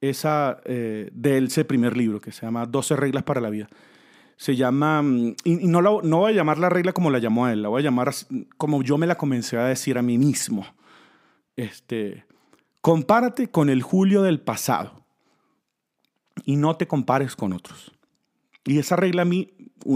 Esa 0.00 0.60
eh, 0.64 1.10
de 1.12 1.38
ese 1.38 1.64
primer 1.64 1.96
libro, 1.96 2.20
que 2.20 2.32
se 2.32 2.46
llama 2.46 2.66
12 2.66 2.96
reglas 2.96 3.24
para 3.24 3.40
la 3.40 3.50
vida. 3.50 3.68
Se 4.36 4.56
llama, 4.56 5.02
mm, 5.02 5.34
y, 5.44 5.56
no, 5.66 5.82
no 5.82 6.18
voy 6.18 6.32
a 6.32 6.34
llamar 6.34 6.58
la 6.58 6.68
regla 6.68 6.92
como 6.92 7.10
la 7.10 7.18
llamó 7.18 7.46
a 7.46 7.52
él, 7.52 7.62
la 7.62 7.68
voy 7.68 7.80
a 7.80 7.84
llamar 7.84 8.12
como 8.56 8.82
yo 8.82 8.96
me 8.96 9.06
la 9.06 9.16
comencé 9.16 9.58
a 9.58 9.64
decir 9.64 9.98
a 9.98 10.02
mí 10.02 10.16
mismo. 10.16 10.64
Este, 11.56 12.24
compárate 12.80 13.48
con 13.48 13.68
el 13.68 13.82
Julio 13.82 14.22
del 14.22 14.40
pasado 14.40 15.04
y 16.44 16.56
no 16.56 16.76
te 16.76 16.86
compares 16.86 17.34
con 17.34 17.52
otros. 17.52 17.92
Y 18.64 18.78
esa 18.78 18.96
regla 18.96 19.22
a 19.22 19.26
mí 19.26 19.50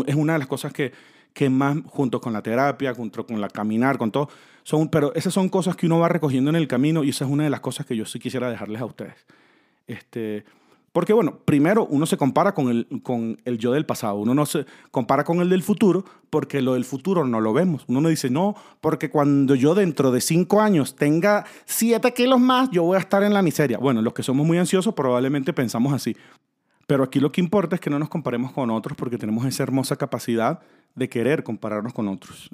es 0.07 0.15
una 0.15 0.35
de 0.35 0.41
las 0.41 0.49
cosas 0.49 0.73
que 0.73 0.93
que 1.35 1.51
más 1.51 1.77
junto 1.87 2.20
con 2.20 2.33
la 2.33 2.42
terapia, 2.42 2.94
junto 2.94 3.27
con 3.27 3.40
la 3.40 3.51
caminar, 3.51 3.99
con 3.99 4.11
todo, 4.11 4.31
son, 4.62 4.88
pero 4.88 5.12
esas 5.14 5.35
son 5.35 5.51
cosas 5.51 5.77
que 5.77 5.85
uno 5.85 5.99
va 5.99 6.09
recogiendo 6.09 6.49
en 6.49 6.57
el 6.57 6.66
camino 6.66 7.05
y 7.05 7.11
esa 7.11 7.27
es 7.27 7.31
una 7.31 7.44
de 7.44 7.51
las 7.51 7.61
cosas 7.61 7.85
que 7.85 7.97
yo 7.97 8.07
sí 8.07 8.18
quisiera 8.18 8.49
dejarles 8.49 8.81
a 8.81 8.87
ustedes. 8.87 9.27
Este, 9.87 10.44
porque 10.92 11.12
bueno, 11.12 11.38
primero 11.44 11.87
uno 11.90 12.07
se 12.07 12.16
compara 12.16 12.55
con 12.55 12.68
el, 12.68 12.87
con 13.03 13.40
el 13.44 13.59
yo 13.59 13.73
del 13.73 13.85
pasado, 13.85 14.14
uno 14.14 14.33
no 14.33 14.47
se 14.47 14.64
compara 14.92 15.25
con 15.25 15.40
el 15.40 15.51
del 15.51 15.64
futuro 15.64 16.05
porque 16.31 16.62
lo 16.62 16.75
del 16.75 16.85
futuro 16.85 17.25
no 17.25 17.40
lo 17.40 17.53
vemos. 17.53 17.85
Uno 17.88 18.01
no 18.01 18.09
dice, 18.09 18.31
no, 18.31 18.55
porque 18.81 19.11
cuando 19.11 19.57
yo 19.57 19.75
dentro 19.75 20.12
de 20.12 20.20
cinco 20.20 20.61
años 20.61 20.94
tenga 20.94 21.47
siete 21.64 22.14
kilos 22.14 22.38
más, 22.38 22.70
yo 22.70 22.85
voy 22.85 22.97
a 22.97 23.01
estar 23.01 23.25
en 23.25 23.35
la 23.35 23.42
miseria. 23.42 23.79
Bueno, 23.79 24.03
los 24.03 24.14
que 24.14 24.23
somos 24.23 24.47
muy 24.47 24.57
ansiosos 24.57 24.94
probablemente 24.94 25.53
pensamos 25.53 25.92
así. 25.92 26.16
Pero 26.87 27.05
aquí 27.05 27.20
lo 27.20 27.33
que 27.33 27.40
importa 27.40 27.77
es 27.77 27.81
que 27.81 27.90
no 27.90 27.99
nos 27.99 28.09
comparemos 28.09 28.53
con 28.53 28.70
otros 28.70 28.97
porque 28.97 29.18
tenemos 29.18 29.47
esa 29.47 29.62
hermosa 29.62 29.97
capacidad 29.97 30.61
de 30.94 31.09
querer 31.09 31.42
compararnos 31.42 31.92
con 31.92 32.09
otros. 32.09 32.51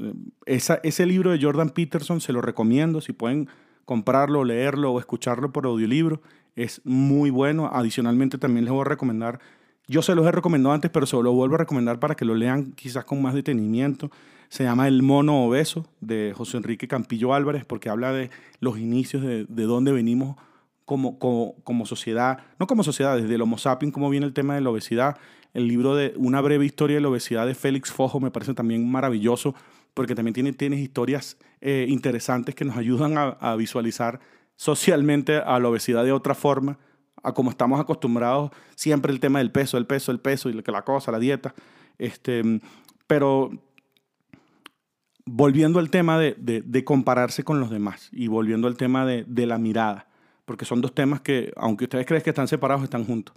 Eh, 0.47 0.61
ese 0.83 1.07
libro 1.07 1.31
de 1.31 1.41
Jordan 1.41 1.71
Peterson 1.71 2.21
se 2.21 2.33
lo 2.33 2.41
recomiendo, 2.41 3.01
si 3.01 3.13
pueden 3.13 3.49
comprarlo, 3.85 4.45
leerlo 4.45 4.93
o 4.93 5.01
escucharlo 5.01 5.53
por 5.53 5.67
audiolibro, 5.67 6.23
es 6.57 6.81
muy 6.85 7.31
bueno. 7.31 7.71
Adicionalmente 7.73 8.39
también 8.39 8.65
les 8.65 8.73
voy 8.73 8.83
a 8.83 8.85
recomendar, 8.85 9.41
yo 9.89 10.03
se 10.03 10.15
los 10.15 10.27
he 10.27 10.33
recomendado 10.33 10.75
antes, 10.75 10.91
pero 10.91 11.07
se 11.07 11.21
lo 11.21 11.33
vuelvo 11.33 11.57
a 11.57 11.59
recomendar 11.59 11.99
para 11.99 12.15
que 12.15 12.25
lo 12.25 12.35
lean 12.35 12.73
quizás 12.73 13.05
con 13.05 13.21
más 13.21 13.35
detenimiento. 13.35 14.11
Se 14.49 14.65
llama 14.65 14.89
El 14.89 15.03
mono 15.03 15.45
obeso 15.45 15.87
de 16.01 16.33
José 16.37 16.57
Enrique 16.57 16.89
Campillo 16.89 17.35
Álvarez, 17.35 17.65
porque 17.65 17.89
habla 17.89 18.13
de 18.13 18.31
los 18.61 18.79
inicios, 18.79 19.23
de, 19.23 19.45
de 19.45 19.63
dónde 19.65 19.93
venimos 19.93 20.37
como, 20.85 21.19
como, 21.19 21.57
como, 21.63 21.87
sociedad, 21.87 22.39
no 22.59 22.67
como 22.67 22.83
sociedad, 22.83 23.17
desde 23.17 23.35
el 23.35 23.43
Homo 23.43 23.59
sapiens, 23.59 23.95
cómo 23.95 24.11
viene 24.11 24.27
el 24.27 24.33
tema 24.33 24.55
de 24.55 24.61
la 24.61 24.71
obesidad 24.71 25.17
el 25.55 25.67
libro 25.67 25.97
de 25.97 26.15
Una 26.17 26.41
breve 26.41 26.65
historia 26.65 26.97
de 26.97 27.01
la 27.01 27.09
obesidad 27.09 27.47
de 27.47 27.55
Félix 27.55 27.91
Fojo 27.91 28.21
me 28.21 28.31
parece 28.31 28.55
también 28.55 28.89
maravilloso 28.91 29.55
porque 29.95 30.15
también 30.15 30.35
tiene, 30.35 30.53
tiene 30.53 30.81
historias 30.81 31.37
eh, 31.61 31.87
interesantes 31.89 32.55
que 32.55 32.65
nos 32.65 32.77
ayudan 32.77 33.15
a, 33.17 33.57
visualizar 33.57 34.21
socialmente 34.57 35.37
a 35.37 35.59
la 35.59 35.69
obesidad 35.69 36.05
de 36.05 36.13
otra 36.13 36.35
forma, 36.35 36.79
a 37.23 37.33
como 37.33 37.51
estamos 37.51 37.81
acostumbrados 37.81 38.51
siempre 38.77 39.13
el 39.13 39.21
tema 39.21 39.41
del 39.41 39.51
peso, 39.51 39.77
el 39.77 39.87
peso, 39.87 40.13
el 40.13 40.21
peso 40.21 40.49
y 40.49 40.53
la 40.53 40.83
cosa, 40.83 41.11
la 41.11 41.19
dieta. 41.19 41.55
Este, 41.99 42.43
pero 43.07 43.51
volviendo 45.27 45.81
al 45.81 45.91
tema 45.91 46.19
de, 46.19 46.35
de, 46.39 46.85
compararse 46.85 47.43
con 47.43 47.59
los 47.59 47.71
demás 47.71 48.09
y 48.13 48.29
volviendo 48.29 48.69
al 48.69 48.77
tema 48.77 49.05
de, 49.05 49.25
de 49.27 49.47
la 49.47 49.59
mirada, 49.59 50.07
porque 50.51 50.65
son 50.65 50.81
dos 50.81 50.93
temas 50.93 51.21
que, 51.21 51.53
aunque 51.55 51.85
ustedes 51.85 52.05
creen 52.05 52.25
que 52.25 52.31
están 52.31 52.49
separados, 52.49 52.83
están 52.83 53.05
juntos. 53.05 53.37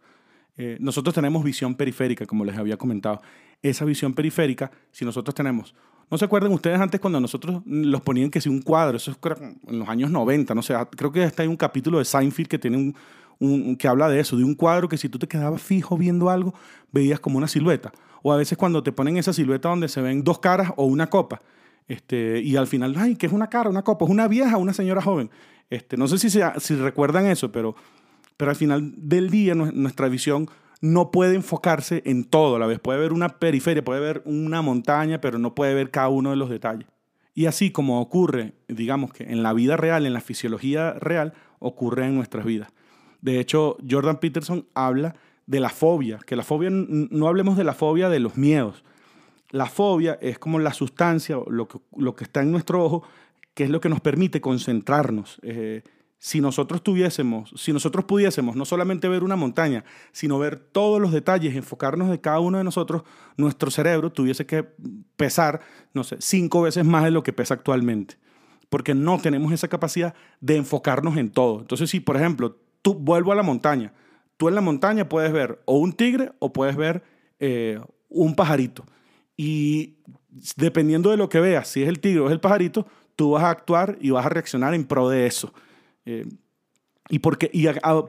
Eh, 0.58 0.78
nosotros 0.80 1.14
tenemos 1.14 1.44
visión 1.44 1.76
periférica, 1.76 2.26
como 2.26 2.44
les 2.44 2.58
había 2.58 2.76
comentado. 2.76 3.22
Esa 3.62 3.86
visión 3.86 4.16
periférica, 4.16 4.72
si 4.92 5.06
nosotros 5.06 5.36
tenemos... 5.36 5.76
¿No 6.10 6.18
se 6.18 6.26
acuerdan 6.26 6.52
ustedes 6.52 6.80
antes 6.80 7.00
cuando 7.00 7.20
nosotros 7.20 7.62
los 7.68 8.02
ponían 8.02 8.32
que 8.32 8.42
si 8.42 8.50
un 8.50 8.64
cuadro, 8.64 8.98
eso 8.98 9.12
es 9.12 9.18
en 9.68 9.78
los 9.78 9.88
años 9.88 10.10
90, 10.10 10.56
no 10.56 10.64
sé, 10.64 10.74
creo 10.98 11.12
que 11.12 11.24
hasta 11.24 11.44
hay 11.44 11.48
un 11.48 11.56
capítulo 11.56 12.00
de 12.00 12.06
Seinfeld 12.06 12.48
que 12.48 12.58
tiene 12.58 12.96
un, 13.40 13.76
que 13.76 13.88
habla 13.88 14.10
de 14.10 14.20
eso, 14.20 14.36
de 14.36 14.44
un 14.44 14.56
cuadro 14.56 14.90
que 14.90 14.98
si 14.98 15.08
tú 15.08 15.20
te 15.20 15.28
quedabas 15.28 15.62
fijo 15.62 15.96
viendo 15.96 16.32
algo, 16.32 16.56
veías 16.92 17.20
como 17.20 17.38
una 17.38 17.48
silueta. 17.48 17.92
O 18.24 18.34
a 18.34 18.38
veces 18.38 18.58
cuando 18.58 18.82
te 18.82 18.92
ponen 18.92 19.18
esa 19.18 19.34
silueta 19.34 19.70
donde 19.70 19.88
se 19.88 20.02
ven 20.02 20.24
dos 20.24 20.40
caras 20.40 20.72
o 20.78 20.86
una 20.86 21.12
copa. 21.12 21.44
Este, 21.88 22.42
y 22.42 22.56
al 22.56 22.66
final, 22.66 22.96
ay, 22.98 23.18
¿qué 23.18 23.28
es 23.28 23.34
una 23.34 23.52
cara, 23.52 23.70
una 23.70 23.84
copa? 23.84 24.06
Es 24.06 24.10
una 24.10 24.28
vieja 24.28 24.58
una 24.58 24.74
señora 24.74 25.00
joven. 25.00 25.30
Este, 25.74 25.98
no 25.98 26.08
sé 26.08 26.30
si, 26.30 26.76
recuerdan 26.76 27.26
eso, 27.26 27.52
pero 27.52 27.76
pero 28.38 28.52
al 28.52 28.56
final 28.56 28.94
del 28.96 29.32
día 29.32 29.56
nuestra 29.56 30.08
visión 30.08 30.48
no 30.82 31.10
puede 31.10 31.36
enfocarse 31.36 32.04
en 32.06 32.26
todo 32.26 32.58
a 32.58 32.60
la 32.60 32.68
vez. 32.68 32.80
Puede 32.80 33.00
ver 33.00 33.12
una 33.12 33.40
periferia, 33.40 33.84
puede 33.84 34.00
ver 34.00 34.22
una 34.26 34.62
montaña, 34.62 35.20
pero 35.20 35.40
no 35.40 35.56
puede 35.56 35.74
ver 35.74 35.90
cada 35.90 36.10
uno 36.10 36.30
de 36.30 36.36
los 36.36 36.50
detalles. 36.50 36.88
Y 37.34 37.48
así 37.48 37.72
como 37.72 38.02
ocurre, 38.02 38.54
digamos 38.68 39.14
que 39.14 39.24
en 39.24 39.42
la 39.42 39.54
vida 39.54 39.76
real, 39.76 40.06
en 40.06 40.14
la 40.14 40.22
fisiología 40.22 40.94
real, 40.94 41.34
ocurre 41.58 42.06
en 42.06 42.16
nuestras 42.16 42.46
vidas. 42.46 42.70
De 43.22 43.40
hecho, 43.40 43.78
Jordan 43.90 44.20
Peterson 44.20 44.68
habla 44.76 45.16
de 45.48 45.60
la 45.60 45.70
fobia, 45.70 46.20
que 46.20 46.36
la 46.36 46.44
fobia, 46.44 46.70
no 46.70 47.28
hablemos 47.28 47.58
de 47.58 47.64
la 47.64 47.74
fobia 47.74 48.10
de 48.10 48.20
los 48.20 48.38
miedos. 48.38 48.84
La 49.50 49.66
fobia 49.66 50.20
es 50.22 50.38
como 50.38 50.60
la 50.60 50.74
sustancia, 50.74 51.38
lo 51.48 52.16
que 52.16 52.24
está 52.24 52.42
en 52.42 52.52
nuestro 52.52 52.84
ojo, 52.84 53.04
que 53.54 53.64
es 53.64 53.70
lo 53.70 53.82
que 53.82 53.90
nos 53.90 54.02
permite 54.02 54.42
concentrarnos, 54.42 55.40
eh, 55.44 55.84
si 56.24 56.40
nosotros 56.40 56.82
tuviésemos, 56.82 57.54
si 57.58 57.74
nosotros 57.74 58.06
pudiésemos 58.06 58.56
no 58.56 58.64
solamente 58.64 59.10
ver 59.10 59.24
una 59.24 59.36
montaña, 59.36 59.84
sino 60.14 60.40
ver 60.40 60.58
todos 60.58 61.02
los 61.02 61.12
detalles, 61.12 61.54
enfocarnos 61.54 62.10
de 62.10 62.22
cada 62.22 62.40
uno 62.40 62.58
de 62.58 62.64
nosotros, 62.64 63.04
nuestro 63.36 63.70
cerebro 63.70 64.10
tuviese 64.10 64.46
que 64.46 64.66
pesar, 65.18 65.60
no 65.94 66.06
sé, 66.06 66.16
cinco 66.22 66.62
veces 66.62 66.86
más 66.86 67.04
de 67.04 67.12
lo 67.12 67.24
que 67.24 67.34
pesa 67.34 67.56
actualmente. 67.56 68.16
Porque 68.70 68.96
no 68.96 69.20
tenemos 69.20 69.52
esa 69.52 69.68
capacidad 69.68 70.16
de 70.40 70.56
enfocarnos 70.56 71.18
en 71.18 71.30
todo. 71.30 71.60
Entonces, 71.60 71.90
si, 71.90 72.00
por 72.00 72.16
ejemplo, 72.16 72.58
tú 72.82 72.94
vuelvo 72.94 73.34
a 73.34 73.36
la 73.36 73.44
montaña, 73.44 73.92
tú 74.38 74.48
en 74.48 74.56
la 74.56 74.62
montaña 74.62 75.10
puedes 75.10 75.34
ver 75.34 75.62
o 75.66 75.78
un 75.78 75.92
tigre 75.92 76.32
o 76.40 76.54
puedes 76.54 76.78
ver 76.78 77.04
eh, 77.42 77.82
un 78.08 78.34
pajarito. 78.34 78.86
Y 79.36 79.98
dependiendo 80.56 81.10
de 81.10 81.18
lo 81.18 81.28
que 81.28 81.42
veas, 81.42 81.68
si 81.68 81.84
es 81.84 81.90
el 81.90 82.00
tigre 82.00 82.22
o 82.22 82.28
es 82.28 82.32
el 82.32 82.40
pajarito, 82.40 82.88
tú 83.16 83.32
vas 83.32 83.44
a 83.44 83.50
actuar 83.50 83.98
y 84.02 84.10
vas 84.10 84.26
a 84.26 84.30
reaccionar 84.30 84.74
en 84.74 84.86
pro 84.86 85.10
de 85.10 85.28
eso. 85.28 85.54
Eh, 86.06 86.28
¿Y 87.10 87.20
por 87.20 87.38
qué, 87.38 87.52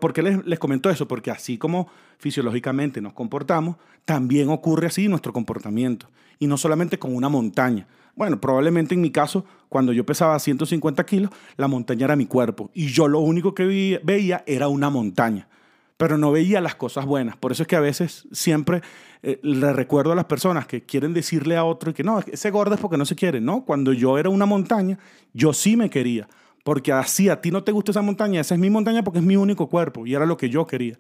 por 0.00 0.12
qué 0.12 0.22
les, 0.22 0.44
les, 0.46 0.58
comento 0.58 0.88
eso? 0.88 1.08
Porque 1.08 1.30
así 1.30 1.58
como 1.58 1.88
fisiológicamente 2.18 3.00
nos 3.00 3.12
comportamos, 3.12 3.76
también 4.04 4.48
ocurre 4.48 4.86
así 4.86 5.08
nuestro 5.08 5.32
comportamiento. 5.32 6.08
Y 6.38 6.46
no 6.46 6.56
solamente 6.56 6.98
con 6.98 7.14
una 7.14 7.28
montaña. 7.28 7.86
Bueno, 8.16 8.40
probablemente 8.40 8.94
en 8.94 9.00
mi 9.00 9.10
caso, 9.10 9.44
cuando 9.68 9.92
yo 9.92 10.06
pesaba 10.06 10.38
150 10.38 11.04
kilos, 11.04 11.30
la 11.56 11.66
montaña 11.66 12.04
era 12.04 12.16
mi 12.16 12.26
cuerpo. 12.26 12.70
Y 12.72 12.86
yo 12.86 13.08
lo 13.08 13.18
único 13.18 13.54
que 13.54 14.00
veía 14.04 14.44
era 14.46 14.68
una 14.68 14.90
montaña. 14.90 15.48
Pero 15.96 16.18
no 16.18 16.32
veía 16.32 16.60
las 16.60 16.74
cosas 16.74 17.06
buenas. 17.06 17.36
Por 17.36 17.52
eso 17.52 17.62
es 17.62 17.68
que 17.68 17.76
a 17.76 17.80
veces 17.80 18.26
siempre 18.32 18.82
eh, 19.22 19.38
le 19.42 19.72
recuerdo 19.72 20.12
a 20.12 20.16
las 20.16 20.24
personas 20.24 20.66
que 20.66 20.82
quieren 20.84 21.14
decirle 21.14 21.56
a 21.56 21.64
otro 21.64 21.94
que 21.94 22.02
no, 22.02 22.18
ese 22.18 22.50
gordo 22.50 22.74
es 22.74 22.80
porque 22.80 22.96
no 22.96 23.04
se 23.06 23.14
quiere. 23.14 23.40
No, 23.40 23.64
cuando 23.64 23.92
yo 23.92 24.18
era 24.18 24.28
una 24.28 24.46
montaña, 24.46 24.98
yo 25.32 25.52
sí 25.52 25.76
me 25.76 25.90
quería 25.90 26.28
porque 26.64 26.92
así 26.92 27.28
a 27.28 27.40
ti 27.40 27.50
no 27.50 27.62
te 27.62 27.70
gusta 27.70 27.92
esa 27.92 28.02
montaña, 28.02 28.40
esa 28.40 28.54
es 28.54 28.60
mi 28.60 28.70
montaña 28.70 29.04
porque 29.04 29.20
es 29.20 29.24
mi 29.24 29.36
único 29.36 29.68
cuerpo 29.68 30.06
y 30.06 30.14
era 30.14 30.26
lo 30.26 30.36
que 30.36 30.48
yo 30.48 30.66
quería. 30.66 30.98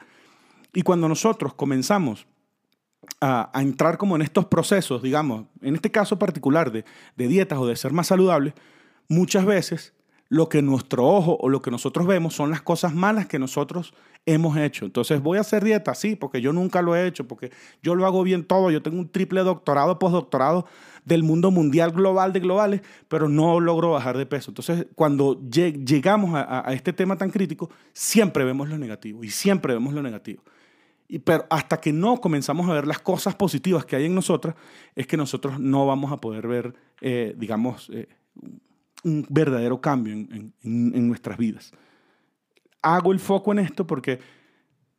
Y 0.74 0.82
cuando 0.82 1.08
nosotros 1.08 1.54
comenzamos 1.54 2.26
a, 3.20 3.50
entrar 3.54 3.96
como 3.96 4.14
en 4.14 4.22
estos 4.22 4.44
procesos, 4.44 5.02
digamos, 5.02 5.46
en 5.62 5.74
este 5.74 5.90
caso 5.90 6.18
particular 6.18 6.70
de, 6.70 6.84
dietas 7.16 7.58
o 7.58 7.66
de 7.66 7.76
ser 7.76 7.92
más 7.92 8.08
saludable, 8.08 8.54
muchas 9.08 9.46
veces 9.46 9.93
lo 10.28 10.48
que 10.48 10.62
nuestro 10.62 11.06
ojo 11.06 11.36
o 11.40 11.48
lo 11.48 11.62
que 11.62 11.70
nosotros 11.70 12.06
vemos 12.06 12.34
son 12.34 12.50
las 12.50 12.62
cosas 12.62 12.94
malas 12.94 13.26
que 13.26 13.38
nosotros 13.38 13.94
hemos 14.26 14.56
hecho. 14.56 14.84
Entonces, 14.86 15.22
voy 15.22 15.38
a 15.38 15.42
hacer 15.42 15.64
dieta, 15.64 15.94
sí, 15.94 16.16
porque 16.16 16.40
yo 16.40 16.52
nunca 16.52 16.82
lo 16.82 16.96
he 16.96 17.06
hecho, 17.06 17.28
porque 17.28 17.50
yo 17.82 17.94
lo 17.94 18.06
hago 18.06 18.22
bien 18.22 18.44
todo, 18.44 18.70
yo 18.70 18.82
tengo 18.82 18.98
un 18.98 19.08
triple 19.08 19.40
doctorado, 19.42 19.98
postdoctorado 19.98 20.66
del 21.04 21.22
mundo 21.22 21.50
mundial 21.50 21.92
global 21.92 22.32
de 22.32 22.40
globales, 22.40 22.80
pero 23.08 23.28
no 23.28 23.60
logro 23.60 23.90
bajar 23.90 24.16
de 24.16 24.24
peso. 24.24 24.50
Entonces, 24.50 24.86
cuando 24.94 25.40
llegamos 25.48 26.32
a, 26.34 26.64
este 26.72 26.92
tema 26.92 27.16
tan 27.16 27.30
crítico, 27.30 27.70
siempre 27.92 28.44
vemos 28.44 28.68
lo 28.68 28.78
negativo 28.78 29.22
y 29.22 29.30
siempre 29.30 29.74
vemos 29.74 29.92
lo 29.92 30.02
negativo. 30.02 30.42
Y, 31.06 31.18
pero 31.18 31.44
hasta 31.50 31.78
que 31.78 31.92
no 31.92 32.18
comenzamos 32.20 32.68
a 32.70 32.72
ver 32.72 32.86
las 32.86 32.98
cosas 32.98 33.34
positivas 33.34 33.84
que 33.84 33.96
hay 33.96 34.06
en 34.06 34.14
nosotras, 34.14 34.54
es 34.94 35.06
que 35.06 35.18
nosotros 35.18 35.60
no 35.60 35.86
vamos 35.86 36.10
a 36.10 36.16
poder 36.16 36.48
ver, 36.48 36.74
eh, 37.02 37.34
digamos, 37.36 37.90
eh, 37.92 38.08
un 39.04 39.26
verdadero 39.28 39.80
cambio 39.80 40.12
en, 40.12 40.52
en 40.62 41.08
nuestras 41.08 41.38
vidas. 41.38 41.72
Hago 42.82 43.12
el 43.12 43.20
foco 43.20 43.52
en 43.52 43.60
esto 43.60 43.86
porque 43.86 44.20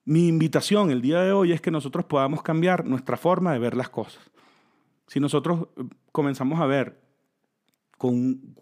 mi 0.06 0.28
invitación 0.28 0.92
el 0.92 1.02
día 1.02 1.22
de 1.22 1.32
hoy 1.32 1.52
es 1.52 1.62
que 1.62 1.72
nosotros 1.72 2.06
podamos 2.06 2.44
cambiar 2.44 2.86
nuestra 2.86 3.18
forma 3.18 3.52
de 3.54 3.60
ver 3.60 3.76
las 3.76 3.90
cosas. 3.90 4.22
Si 5.08 5.20
nosotros 5.20 5.68
eh, 5.78 5.84
comenzamos 6.12 6.60
a 6.60 6.66
ver, 6.66 7.02
con, 7.98 8.56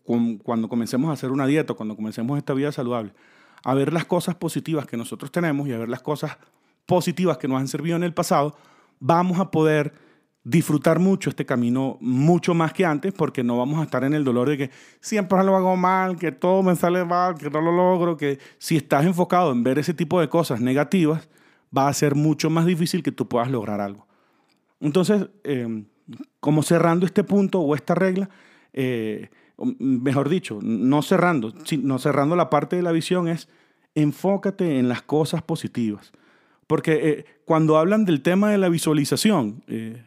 cuando 0.44 0.70
comencemos 0.70 1.10
a 1.10 1.14
hacer 1.14 1.32
una 1.32 1.46
dieta, 1.46 1.74
cuando 1.74 1.96
comencemos 1.96 2.38
esta 2.38 2.54
vida 2.54 2.72
saludable, 2.72 3.14
a 3.64 3.74
ver 3.74 3.92
las 3.92 4.06
cosas 4.06 4.36
positivas 4.36 4.86
que 4.86 4.98
nosotros 4.98 5.32
tenemos 5.32 5.68
y 5.68 5.74
a 5.74 5.78
ver 5.78 5.90
las 5.90 6.02
cosas 6.02 6.38
positivas 6.86 7.38
que 7.38 7.48
nos 7.48 7.60
han 7.60 7.68
servido 7.68 7.96
en 7.96 8.04
el 8.04 8.14
pasado, 8.14 8.56
vamos 9.00 9.40
a 9.40 9.52
poder 9.52 9.94
disfrutar 10.44 11.00
mucho 11.00 11.30
este 11.30 11.46
camino, 11.46 11.98
mucho 12.02 12.54
más 12.54 12.74
que 12.74 12.86
antes, 12.86 13.14
porque 13.14 13.44
no 13.44 13.58
vamos 13.58 13.80
a 13.80 13.84
estar 13.84 14.04
en 14.04 14.14
el 14.14 14.24
dolor 14.24 14.50
de 14.50 14.58
que 14.58 14.72
siempre 15.00 15.42
lo 15.44 15.56
hago 15.56 15.76
mal, 15.78 16.18
que 16.18 16.32
todo 16.32 16.64
me 16.64 16.76
sale 16.76 17.06
mal, 17.06 17.36
que 17.36 17.50
no 17.50 17.62
lo 17.62 17.72
logro, 17.72 18.18
que 18.18 18.40
si 18.58 18.76
estás 18.76 19.06
enfocado 19.06 19.52
en 19.52 19.64
ver 19.64 19.80
ese 19.80 19.94
tipo 19.94 20.20
de 20.20 20.30
cosas 20.30 20.60
negativas, 20.60 21.30
va 21.76 21.88
a 21.88 21.94
ser 21.94 22.16
mucho 22.16 22.50
más 22.50 22.66
difícil 22.66 23.04
que 23.04 23.12
tú 23.12 23.28
puedas 23.28 23.50
lograr 23.50 23.80
algo. 23.80 24.06
Entonces, 24.80 25.30
eh, 25.44 25.86
como 26.40 26.62
cerrando 26.64 27.06
este 27.06 27.24
punto 27.24 27.62
o 27.62 27.76
esta 27.76 27.96
regla, 27.96 28.30
eh, 28.74 29.30
mejor 29.80 30.30
dicho, 30.30 30.60
no 30.62 31.02
cerrando, 31.02 31.54
no 31.82 32.00
cerrando 32.00 32.36
la 32.36 32.50
parte 32.50 32.76
de 32.76 32.82
la 32.82 32.92
visión 32.92 33.28
es 33.28 33.48
enfócate 33.96 34.80
en 34.80 34.90
las 34.90 35.02
cosas 35.02 35.42
positivas. 35.42 36.12
Porque 36.68 36.94
eh, 36.94 37.26
cuando 37.46 37.78
hablan 37.78 38.06
del 38.06 38.22
tema 38.22 38.50
de 38.50 38.58
la 38.58 38.70
visualización, 38.70 39.64
eh, 39.68 40.04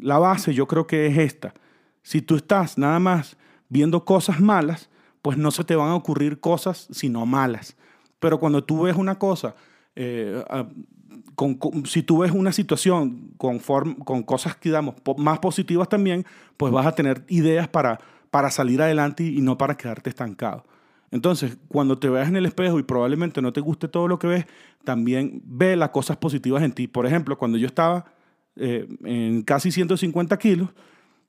la 0.00 0.18
base 0.18 0.54
yo 0.54 0.66
creo 0.66 0.86
que 0.86 1.06
es 1.06 1.18
esta. 1.18 1.54
Si 2.02 2.22
tú 2.22 2.36
estás 2.36 2.78
nada 2.78 2.98
más 2.98 3.36
viendo 3.68 4.04
cosas 4.04 4.40
malas, 4.40 4.88
pues 5.22 5.36
no 5.36 5.50
se 5.50 5.64
te 5.64 5.76
van 5.76 5.90
a 5.90 5.94
ocurrir 5.94 6.40
cosas 6.40 6.88
sino 6.90 7.24
malas. 7.26 7.76
Pero 8.18 8.38
cuando 8.38 8.64
tú 8.64 8.82
ves 8.82 8.96
una 8.96 9.18
cosa 9.18 9.54
si 11.86 12.02
tú 12.02 12.18
ves 12.18 12.32
una 12.32 12.52
situación 12.52 13.30
con, 13.36 13.58
con 13.58 14.22
cosas, 14.22 14.56
digamos, 14.62 14.96
más 15.16 15.38
positivas 15.38 15.88
también, 15.88 16.26
pues 16.56 16.72
vas 16.72 16.86
a 16.86 16.92
tener 16.92 17.24
ideas 17.28 17.68
para, 17.68 17.98
para 18.30 18.50
salir 18.50 18.82
adelante 18.82 19.24
y, 19.24 19.40
no 19.40 19.56
para 19.56 19.76
quedarte 19.76 20.10
estancado. 20.10 20.64
Entonces, 21.10 21.58
cuando 21.68 21.98
te 21.98 22.08
veas 22.08 22.28
en 22.28 22.36
el 22.36 22.46
espejo 22.46 22.78
y 22.78 22.82
probablemente 22.82 23.42
no 23.42 23.52
te 23.52 23.60
guste 23.60 23.88
todo 23.88 24.06
lo 24.06 24.18
que 24.18 24.26
ves, 24.26 24.46
también 24.84 25.42
ve 25.44 25.76
las 25.76 25.90
cosas 25.90 26.16
positivas 26.16 26.62
en 26.62 26.72
ti. 26.72 26.86
Por 26.86 27.06
ejemplo, 27.06 27.36
cuando 27.36 27.58
yo 27.58 27.66
estaba 27.66 28.04
eh, 28.60 28.86
en 29.04 29.42
casi 29.42 29.72
150 29.72 30.38
kilos, 30.38 30.70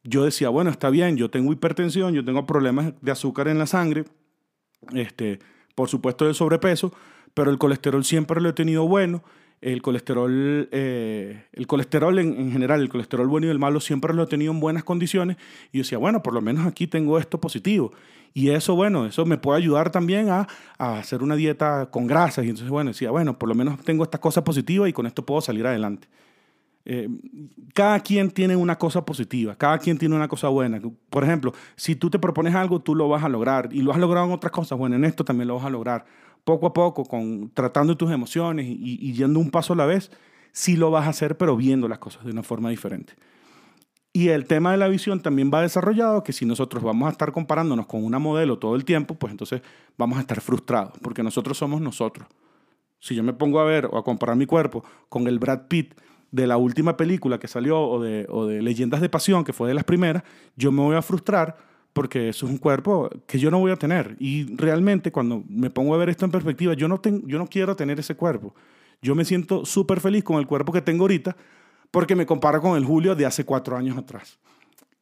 yo 0.04 0.26
decía, 0.26 0.50
bueno, 0.50 0.70
está 0.70 0.90
bien, 0.90 1.18
yo 1.18 1.30
tengo 1.30 1.52
hipertensión, 1.54 2.14
yo 2.14 2.26
tengo 2.26 2.46
problemas 2.46 2.94
de 3.02 3.12
azúcar 3.12 3.48
en 3.48 3.58
la 3.60 3.68
sangre, 3.68 4.06
este, 4.94 5.40
por 5.76 5.90
supuesto 5.90 6.26
de 6.26 6.34
sobrepeso, 6.34 6.94
pero 7.34 7.52
el 7.52 7.58
colesterol 7.58 8.04
siempre 8.04 8.42
lo 8.42 8.50
he 8.50 8.54
tenido 8.54 8.88
bueno 8.88 9.24
el 9.62 9.84
colesterol, 9.84 10.68
eh, 10.72 11.46
el 11.54 11.68
colesterol 11.68 12.18
en, 12.18 12.52
general, 12.52 12.82
el 12.82 12.90
colesterol 12.90 13.28
bueno 13.28 13.46
y 13.46 13.52
el 13.52 13.60
malo, 13.60 13.80
siempre 13.80 14.14
lo 14.14 14.24
he 14.24 14.28
tenido 14.28 14.52
en 14.52 14.60
buenas 14.60 14.84
condiciones. 14.84 15.38
Y 15.72 15.78
yo 15.78 15.84
decía, 15.84 16.00
bueno, 16.00 16.24
por 16.24 16.34
lo 16.34 16.42
menos 16.42 16.66
aquí 16.66 16.88
tengo 16.88 17.20
esto 17.20 17.40
positivo. 17.40 17.94
Y 18.34 18.50
eso, 18.50 18.76
bueno, 18.76 19.06
eso 19.06 19.26
me 19.26 19.38
puede 19.38 19.60
ayudar 19.60 19.92
también 19.92 20.30
a, 20.30 20.48
hacer 20.80 21.22
una 21.22 21.36
dieta 21.36 21.90
con 21.92 22.08
grasas. 22.08 22.44
Y 22.46 22.50
entonces, 22.50 22.72
bueno, 22.72 22.90
decía, 22.90 23.12
bueno, 23.12 23.38
por 23.38 23.50
lo 23.50 23.56
menos 23.56 23.80
tengo 23.84 24.04
esta 24.04 24.20
cosa 24.20 24.44
positiva 24.44 24.90
y 24.90 24.94
con 24.94 25.06
esto 25.06 25.26
puedo 25.26 25.42
salir 25.42 25.68
adelante. 25.68 26.08
Eh, 26.84 27.08
cada 27.74 28.00
quien 28.00 28.32
tiene 28.32 28.56
una 28.56 28.78
cosa 28.78 29.06
positiva, 29.06 29.56
cada 29.56 29.78
quien 29.78 29.98
tiene 29.98 30.16
una 30.16 30.28
cosa 30.28 30.48
buena. 30.48 30.82
Por 31.10 31.24
ejemplo, 31.24 31.54
si 31.76 31.96
tú 31.96 32.10
te 32.10 32.20
propones 32.20 32.56
algo, 32.56 32.80
tú 32.80 32.96
lo 32.96 33.08
vas 33.08 33.24
a 33.24 33.30
lograr 33.30 33.70
y 33.72 33.82
lo 33.82 33.92
has 33.92 34.00
logrado 34.00 34.26
en 34.26 34.34
otras 34.34 34.52
cosas, 34.52 34.78
bueno, 34.78 34.96
en 34.96 35.06
esto 35.06 35.24
también 35.24 35.48
lo 35.48 35.56
vas 35.56 35.66
a 35.66 35.70
lograr 35.70 36.06
poco 36.44 36.68
a 36.68 36.74
poco, 36.74 37.06
con, 37.06 37.52
tratando 37.54 37.96
tus 37.96 38.12
emociones 38.12 38.66
y, 38.68 39.14
yendo 39.14 39.40
un 39.40 39.52
paso 39.52 39.74
a 39.74 39.76
la 39.76 39.86
vez, 39.86 40.12
sí 40.52 40.76
lo 40.76 40.92
vas 40.92 41.06
a 41.06 41.10
hacer, 41.10 41.38
pero 41.38 41.56
viendo 41.56 41.88
las 41.88 42.00
cosas 42.00 42.26
de 42.26 42.32
una 42.32 42.44
forma 42.44 42.70
diferente. 42.70 43.14
Y 44.14 44.30
el 44.30 44.46
tema 44.46 44.72
de 44.72 44.78
la 44.78 44.90
visión 44.90 45.22
también 45.22 45.52
va 45.54 45.62
desarrollado, 45.62 46.24
que 46.24 46.34
si 46.34 46.46
nosotros 46.46 46.84
vamos 46.84 47.08
a 47.08 47.12
estar 47.12 47.32
comparándonos 47.32 47.86
con 47.86 48.04
una 48.04 48.20
modelo 48.20 48.58
todo 48.58 48.76
el 48.76 48.84
tiempo, 48.84 49.16
pues 49.16 49.32
entonces 49.32 49.62
vamos 49.98 50.18
a 50.18 50.22
estar 50.22 50.42
frustrados, 50.42 50.94
porque 51.02 51.24
nosotros 51.24 51.58
somos 51.58 51.80
nosotros. 51.80 52.28
Si 53.00 53.16
yo 53.16 53.24
me 53.24 53.34
pongo 53.34 53.60
a 53.60 53.64
ver 53.64 53.86
o 53.86 53.98
a 53.98 54.04
comparar 54.04 54.36
mi 54.36 54.46
cuerpo 54.46 54.84
con 55.10 55.28
el 55.28 55.40
Brad 55.40 55.68
Pitt 55.68 55.94
de 56.32 56.48
la 56.48 56.58
última 56.58 56.98
película 56.98 57.40
que 57.40 57.48
salió 57.48 57.82
o 57.82 58.02
de, 58.02 58.26
o 58.30 58.46
de 58.46 58.62
Leyendas 58.62 59.02
de 59.02 59.10
Pasión, 59.10 59.44
que 59.44 59.54
fue 59.54 59.68
de 59.68 59.74
las 59.74 59.84
primeras, 59.84 60.24
yo 60.56 60.72
me 60.72 60.82
voy 60.82 60.96
a 60.96 61.02
frustrar 61.02 61.58
porque 61.94 62.30
eso 62.30 62.46
es 62.46 62.52
un 62.52 62.58
cuerpo 62.58 63.10
que 63.28 63.38
yo 63.38 63.52
no 63.52 63.60
voy 63.60 63.72
a 63.72 63.76
tener. 63.76 64.16
Y 64.20 64.56
realmente 64.56 65.12
cuando 65.12 65.44
me 65.50 65.70
pongo 65.70 65.94
a 65.94 65.98
ver 65.98 66.10
esto 66.10 66.26
en 66.26 66.32
perspectiva, 66.32 66.74
yo 66.74 66.88
no, 66.88 67.00
tengo, 67.00 67.28
yo 67.28 67.38
no 67.38 67.48
quiero 67.48 67.76
tener 67.76 68.00
ese 68.00 68.16
cuerpo. 68.16 68.56
Yo 69.02 69.14
me 69.14 69.26
siento 69.26 69.66
súper 69.66 70.00
feliz 70.00 70.24
con 70.24 70.38
el 70.38 70.48
cuerpo 70.48 70.72
que 70.72 70.82
tengo 70.82 71.04
ahorita 71.04 71.36
porque 71.90 72.16
me 72.16 72.26
comparo 72.26 72.62
con 72.62 72.78
el 72.78 72.86
Julio 72.86 73.16
de 73.16 73.26
hace 73.26 73.44
cuatro 73.44 73.76
años 73.76 73.98
atrás. 73.98 74.40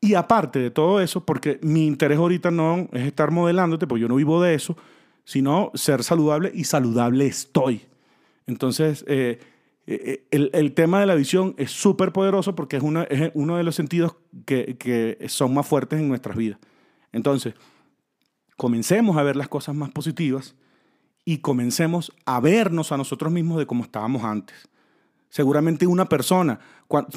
Y 0.01 0.15
aparte 0.15 0.59
de 0.59 0.71
todo 0.71 1.01
eso, 1.01 1.25
porque 1.25 1.59
mi 1.61 1.85
interés 1.85 2.17
ahorita 2.17 2.51
no 2.51 2.87
es 2.93 3.05
estar 3.05 3.31
modelándote, 3.31 3.85
porque 3.85 4.01
yo 4.01 4.07
no 4.07 4.15
vivo 4.15 4.41
de 4.41 4.55
eso, 4.55 4.77
sino 5.25 5.71
ser 5.75 6.03
saludable 6.03 6.51
y 6.53 6.63
saludable 6.63 7.27
estoy. 7.27 7.81
Entonces, 8.47 9.05
eh, 9.07 9.39
eh, 9.91 10.27
el, 10.29 10.51
el, 10.53 10.73
tema 10.73 10.99
de 10.99 11.07
la 11.07 11.15
visión 11.15 11.55
es 11.57 11.71
súper 11.71 12.11
poderoso 12.11 12.53
porque 12.53 12.77
es, 12.77 12.83
una, 12.83 13.03
es 13.05 13.31
uno 13.33 13.57
de 13.57 13.63
los 13.63 13.73
sentidos 13.73 14.15
que, 14.45 14.77
que 14.77 15.17
son 15.29 15.51
más 15.51 15.65
fuertes 15.65 15.99
en 15.99 16.07
nuestras 16.07 16.37
vidas. 16.37 16.59
Entonces, 17.11 17.55
comencemos 18.55 19.17
a 19.17 19.23
ver 19.23 19.35
las 19.35 19.47
cosas 19.47 19.73
más 19.73 19.89
positivas 19.89 20.55
y 21.25 21.39
comencemos 21.39 22.11
a 22.25 22.39
vernos 22.39 22.91
a 22.91 22.97
nosotros 22.97 23.33
mismos 23.33 23.57
de 23.57 23.65
cómo 23.65 23.83
estábamos 23.83 24.23
antes. 24.23 24.55
Seguramente 25.29 25.87
una 25.87 26.07
persona, 26.07 26.59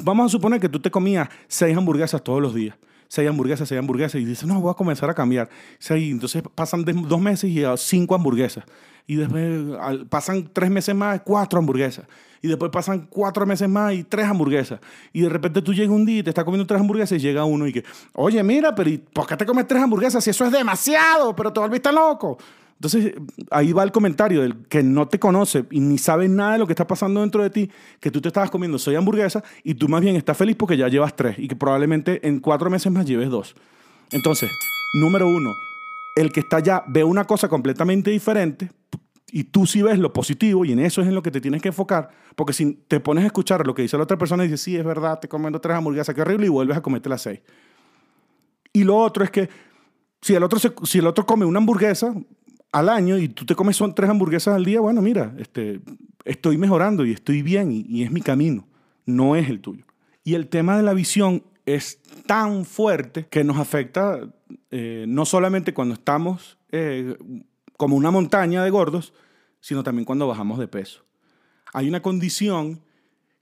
vamos 0.01 0.25
a 0.25 0.29
suponer 0.29 0.59
que 0.59 0.69
tú 0.69 0.79
te 0.79 0.89
comías 0.89 1.29
seis 1.47 1.77
hamburguesas 1.77 2.23
todos 2.23 2.41
los 2.41 2.55
días, 2.55 2.75
seis 3.07 3.29
hamburguesas, 3.29 3.69
seis 3.69 3.77
hamburguesas, 3.77 4.19
y 4.19 4.25
dices, 4.25 4.47
no, 4.47 4.59
voy 4.59 4.71
a 4.71 4.73
comenzar 4.73 5.11
a 5.11 5.13
cambiar. 5.13 5.47
entonces 5.89 6.41
pasan 6.55 6.83
dos 6.85 7.21
meses 7.21 7.51
y 7.51 7.61
ya 7.61 7.77
cinco 7.77 8.15
hamburguesas. 8.15 8.63
Y 9.05 9.15
después 9.15 9.77
pasan 10.09 10.49
tres 10.53 10.69
meses 10.69 10.95
más, 10.95 11.21
cuatro 11.21 11.59
hamburguesas 11.59 12.05
y 12.43 12.49
después 12.49 12.69
pasan 12.71 13.07
cuatro 13.09 13.45
meses 13.45 13.69
más 13.69 13.93
y 13.93 14.03
tres 14.03 14.25
hamburguesas. 14.25 14.81
Y 15.13 15.21
de 15.21 15.29
repente 15.29 15.61
tú 15.61 15.73
llegas 15.73 15.95
un 15.95 16.05
día 16.05 16.19
y 16.19 16.23
te 16.23 16.29
estás 16.29 16.43
comiendo 16.43 16.67
tres 16.67 16.81
hamburguesas 16.81 17.17
y 17.17 17.21
llega 17.21 17.45
uno 17.45 17.65
y 17.65 17.71
que, 17.71 17.85
oye, 18.15 18.43
mira, 18.43 18.75
pero 18.75 18.91
¿por 19.13 19.25
qué 19.25 19.37
te 19.37 19.45
comes 19.45 19.65
tres 19.65 19.81
hamburguesas 19.81 20.21
si 20.21 20.29
eso 20.29 20.43
es 20.43 20.51
demasiado? 20.51 21.33
Pero 21.33 21.53
te 21.53 21.61
volviste 21.61 21.91
loco. 21.93 22.37
Entonces, 22.75 23.13
ahí 23.49 23.71
va 23.71 23.83
el 23.83 23.93
comentario 23.93 24.41
del 24.41 24.57
que 24.67 24.83
no 24.83 25.07
te 25.07 25.19
conoce 25.19 25.63
y 25.71 25.79
ni 25.79 25.97
sabe 25.97 26.27
nada 26.27 26.53
de 26.53 26.59
lo 26.59 26.67
que 26.67 26.73
está 26.73 26.85
pasando 26.85 27.21
dentro 27.21 27.41
de 27.41 27.49
ti, 27.49 27.71
que 28.01 28.11
tú 28.11 28.19
te 28.19 28.27
estabas 28.27 28.51
comiendo 28.51 28.77
soy 28.77 28.95
hamburguesa 28.95 29.41
y 29.63 29.75
tú 29.75 29.87
más 29.87 30.01
bien 30.01 30.17
estás 30.17 30.35
feliz 30.35 30.57
porque 30.57 30.75
ya 30.75 30.89
llevas 30.89 31.15
tres 31.15 31.39
y 31.39 31.47
que 31.47 31.55
probablemente 31.55 32.27
en 32.27 32.41
cuatro 32.41 32.69
meses 32.69 32.91
más 32.91 33.05
lleves 33.05 33.29
dos. 33.29 33.55
Entonces, 34.11 34.51
número 34.99 35.29
uno, 35.29 35.53
el 36.15 36.31
que 36.31 36.41
está 36.41 36.57
allá 36.57 36.83
ve 36.87 37.03
una 37.03 37.25
cosa 37.25 37.47
completamente 37.47 38.11
diferente 38.11 38.69
y 39.31 39.45
tú 39.45 39.65
sí 39.65 39.81
ves 39.81 39.97
lo 39.97 40.13
positivo 40.13 40.63
y 40.63 40.71
en 40.71 40.79
eso 40.79 41.01
es 41.01 41.07
en 41.07 41.15
lo 41.15 41.23
que 41.23 41.31
te 41.31 41.41
tienes 41.41 41.61
que 41.61 41.69
enfocar, 41.69 42.09
porque 42.35 42.53
si 42.53 42.73
te 42.87 42.99
pones 42.99 43.23
a 43.23 43.27
escuchar 43.27 43.65
lo 43.65 43.73
que 43.73 43.81
dice 43.81 43.97
la 43.97 44.03
otra 44.03 44.17
persona 44.17 44.43
y 44.43 44.47
dices, 44.47 44.61
sí, 44.61 44.77
es 44.77 44.85
verdad, 44.85 45.19
te 45.19 45.27
comiendo 45.27 45.59
tres 45.59 45.75
hamburguesas, 45.75 46.13
qué 46.13 46.21
horrible, 46.21 46.45
y 46.45 46.49
vuelves 46.49 46.77
a 46.77 46.81
comerte 46.81 47.09
las 47.09 47.23
seis. 47.23 47.39
Y 48.71 48.83
lo 48.83 48.97
otro 48.97 49.23
es 49.23 49.31
que 49.31 49.49
si 50.21 50.35
el 50.35 50.43
otro, 50.43 50.59
si 50.85 50.99
el 50.99 51.07
otro 51.07 51.25
come 51.25 51.45
una 51.45 51.57
hamburguesa, 51.57 52.13
al 52.73 52.89
año 52.89 53.17
y 53.17 53.29
tú 53.29 53.45
te 53.45 53.55
comes 53.55 53.77
son 53.77 53.95
tres 53.95 54.09
hamburguesas 54.09 54.55
al 54.55 54.65
día, 54.65 54.81
bueno, 54.81 55.01
mira, 55.01 55.33
este, 55.37 55.79
estoy 56.25 56.57
mejorando 56.57 57.05
y 57.05 57.11
estoy 57.11 57.41
bien 57.41 57.71
y, 57.71 58.03
es 58.03 58.11
mi 58.11 58.21
camino, 58.21 58.67
no 59.05 59.35
es 59.35 59.47
el 59.47 59.61
tuyo. 59.61 59.85
Y 60.23 60.33
el 60.33 60.47
tema 60.47 60.75
de 60.75 60.83
la 60.83 60.93
visión 60.93 61.43
es 61.65 61.99
tan 62.25 62.65
fuerte 62.65 63.27
que 63.29 63.43
nos 63.43 63.57
afecta 63.57 64.21
eh, 64.71 65.05
no 65.07 65.25
solamente 65.25 65.73
cuando 65.73 65.93
estamos 65.93 66.57
eh, 66.71 67.17
como 67.77 67.95
una 67.95 68.11
montaña 68.11 68.63
de 68.63 68.69
gordos, 68.69 69.13
sino 69.59 69.83
también 69.83 70.05
cuando 70.05 70.27
bajamos 70.27 70.59
de 70.59 70.67
peso. 70.67 71.03
Hay 71.73 71.87
una 71.87 72.01
condición 72.01 72.81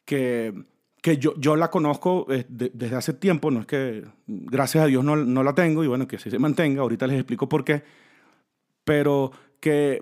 que, 0.05 0.53
que 1.01 1.17
yo, 1.17 1.33
yo 1.37 1.55
la 1.55 1.69
conozco 1.69 2.27
eh, 2.29 2.45
desde 2.49 2.95
hace 2.95 3.13
tiempo, 3.13 3.51
no 3.51 3.61
es 3.61 3.65
que 3.65 4.05
gracias 4.27 4.83
a 4.83 4.87
Dios 4.87 5.03
no, 5.03 5.15
no 5.15 5.43
la 5.43 5.55
tengo 5.55 5.83
y 5.83 5.87
bueno, 5.87 6.07
que 6.07 6.17
se 6.19 6.37
mantenga, 6.39 6.81
ahorita 6.81 7.07
les 7.07 7.17
explico 7.17 7.49
por 7.49 7.63
qué 7.63 7.83
pero 8.83 9.31
que 9.59 10.01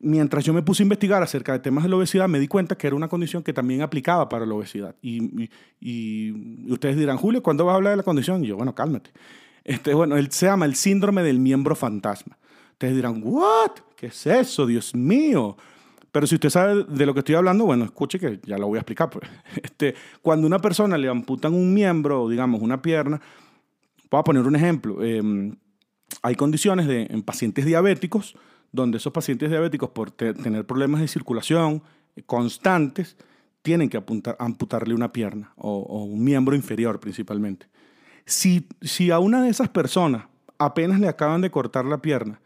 mientras 0.00 0.44
yo 0.44 0.52
me 0.52 0.62
puse 0.62 0.82
a 0.82 0.84
investigar 0.84 1.22
acerca 1.22 1.52
de 1.52 1.60
temas 1.60 1.84
de 1.84 1.90
la 1.90 1.96
obesidad, 1.96 2.28
me 2.28 2.40
di 2.40 2.48
cuenta 2.48 2.76
que 2.76 2.86
era 2.86 2.96
una 2.96 3.08
condición 3.08 3.42
que 3.42 3.52
también 3.52 3.82
aplicaba 3.82 4.28
para 4.28 4.46
la 4.46 4.54
obesidad. 4.54 4.96
Y, 5.00 6.32
ustedes 6.68 6.96
dirán, 6.96 7.18
Julio, 7.18 7.42
¿cuándo 7.42 7.64
vas 7.64 7.74
a 7.74 7.76
hablar 7.76 7.92
de 7.92 7.98
la 7.98 8.02
condición? 8.02 8.44
Y 8.44 8.48
yo, 8.48 8.56
bueno, 8.56 8.74
cálmate. 8.74 9.10
Este, 9.64 9.94
bueno, 9.94 10.16
él 10.16 10.30
se 10.30 10.46
llama 10.46 10.66
el 10.66 10.74
síndrome 10.74 11.22
del 11.22 11.38
miembro 11.38 11.74
fantasma. 11.74 12.38
Ustedes 12.72 12.96
dirán, 12.96 13.20
¿what? 13.24 13.72
¿Qué 13.96 14.06
es 14.06 14.26
eso? 14.26 14.66
Dios 14.66 14.94
mío. 14.94 15.56
Pero 16.10 16.26
si 16.26 16.34
usted 16.34 16.50
sabe 16.50 16.84
de 16.84 17.06
lo 17.06 17.14
que 17.14 17.20
estoy 17.20 17.36
hablando, 17.36 17.64
bueno, 17.64 17.84
escuche 17.84 18.18
que 18.18 18.40
ya 18.44 18.58
lo 18.58 18.66
voy 18.66 18.76
a 18.76 18.80
explicar. 18.80 19.10
Pues. 19.10 19.28
Este, 19.62 19.94
cuando 20.20 20.46
a 20.46 20.48
una 20.48 20.58
persona 20.58 20.98
le 20.98 21.08
amputan 21.08 21.54
un 21.54 21.72
miembro, 21.72 22.28
digamos 22.28 22.60
una 22.60 22.82
pierna, 22.82 23.20
voy 24.10 24.20
a 24.20 24.24
poner 24.24 24.46
un 24.46 24.56
ejemplo. 24.56 25.02
Em, 25.02 25.56
hay 26.22 26.34
condiciones 26.34 26.86
de, 26.86 27.06
en 27.10 27.22
pacientes 27.22 27.64
diabéticos 27.64 28.36
donde 28.72 28.96
esos 28.96 29.12
pacientes 29.12 29.50
diabéticos 29.50 29.90
por 29.90 30.10
tener 30.10 30.66
problemas 30.66 31.00
de 31.00 31.08
circulación 31.08 31.82
eh, 32.16 32.22
constantes 32.22 33.16
tienen 33.60 33.88
que 33.88 34.02
amputarle 34.38 34.94
una 34.94 35.12
pierna 35.12 35.52
o, 35.56 36.04
un 36.04 36.24
miembro 36.24 36.56
inferior 36.56 36.98
principalmente. 36.98 37.66
Si, 38.26 38.68
si 38.80 39.10
a 39.10 39.18
una 39.18 39.42
de 39.42 39.50
esas 39.50 39.68
personas 39.68 40.24
apenas 40.58 41.00
le 41.00 41.08
acaban 41.08 41.40
de 41.40 41.50
cortar 41.50 41.84
la 41.84 42.00
pierna 42.00 42.40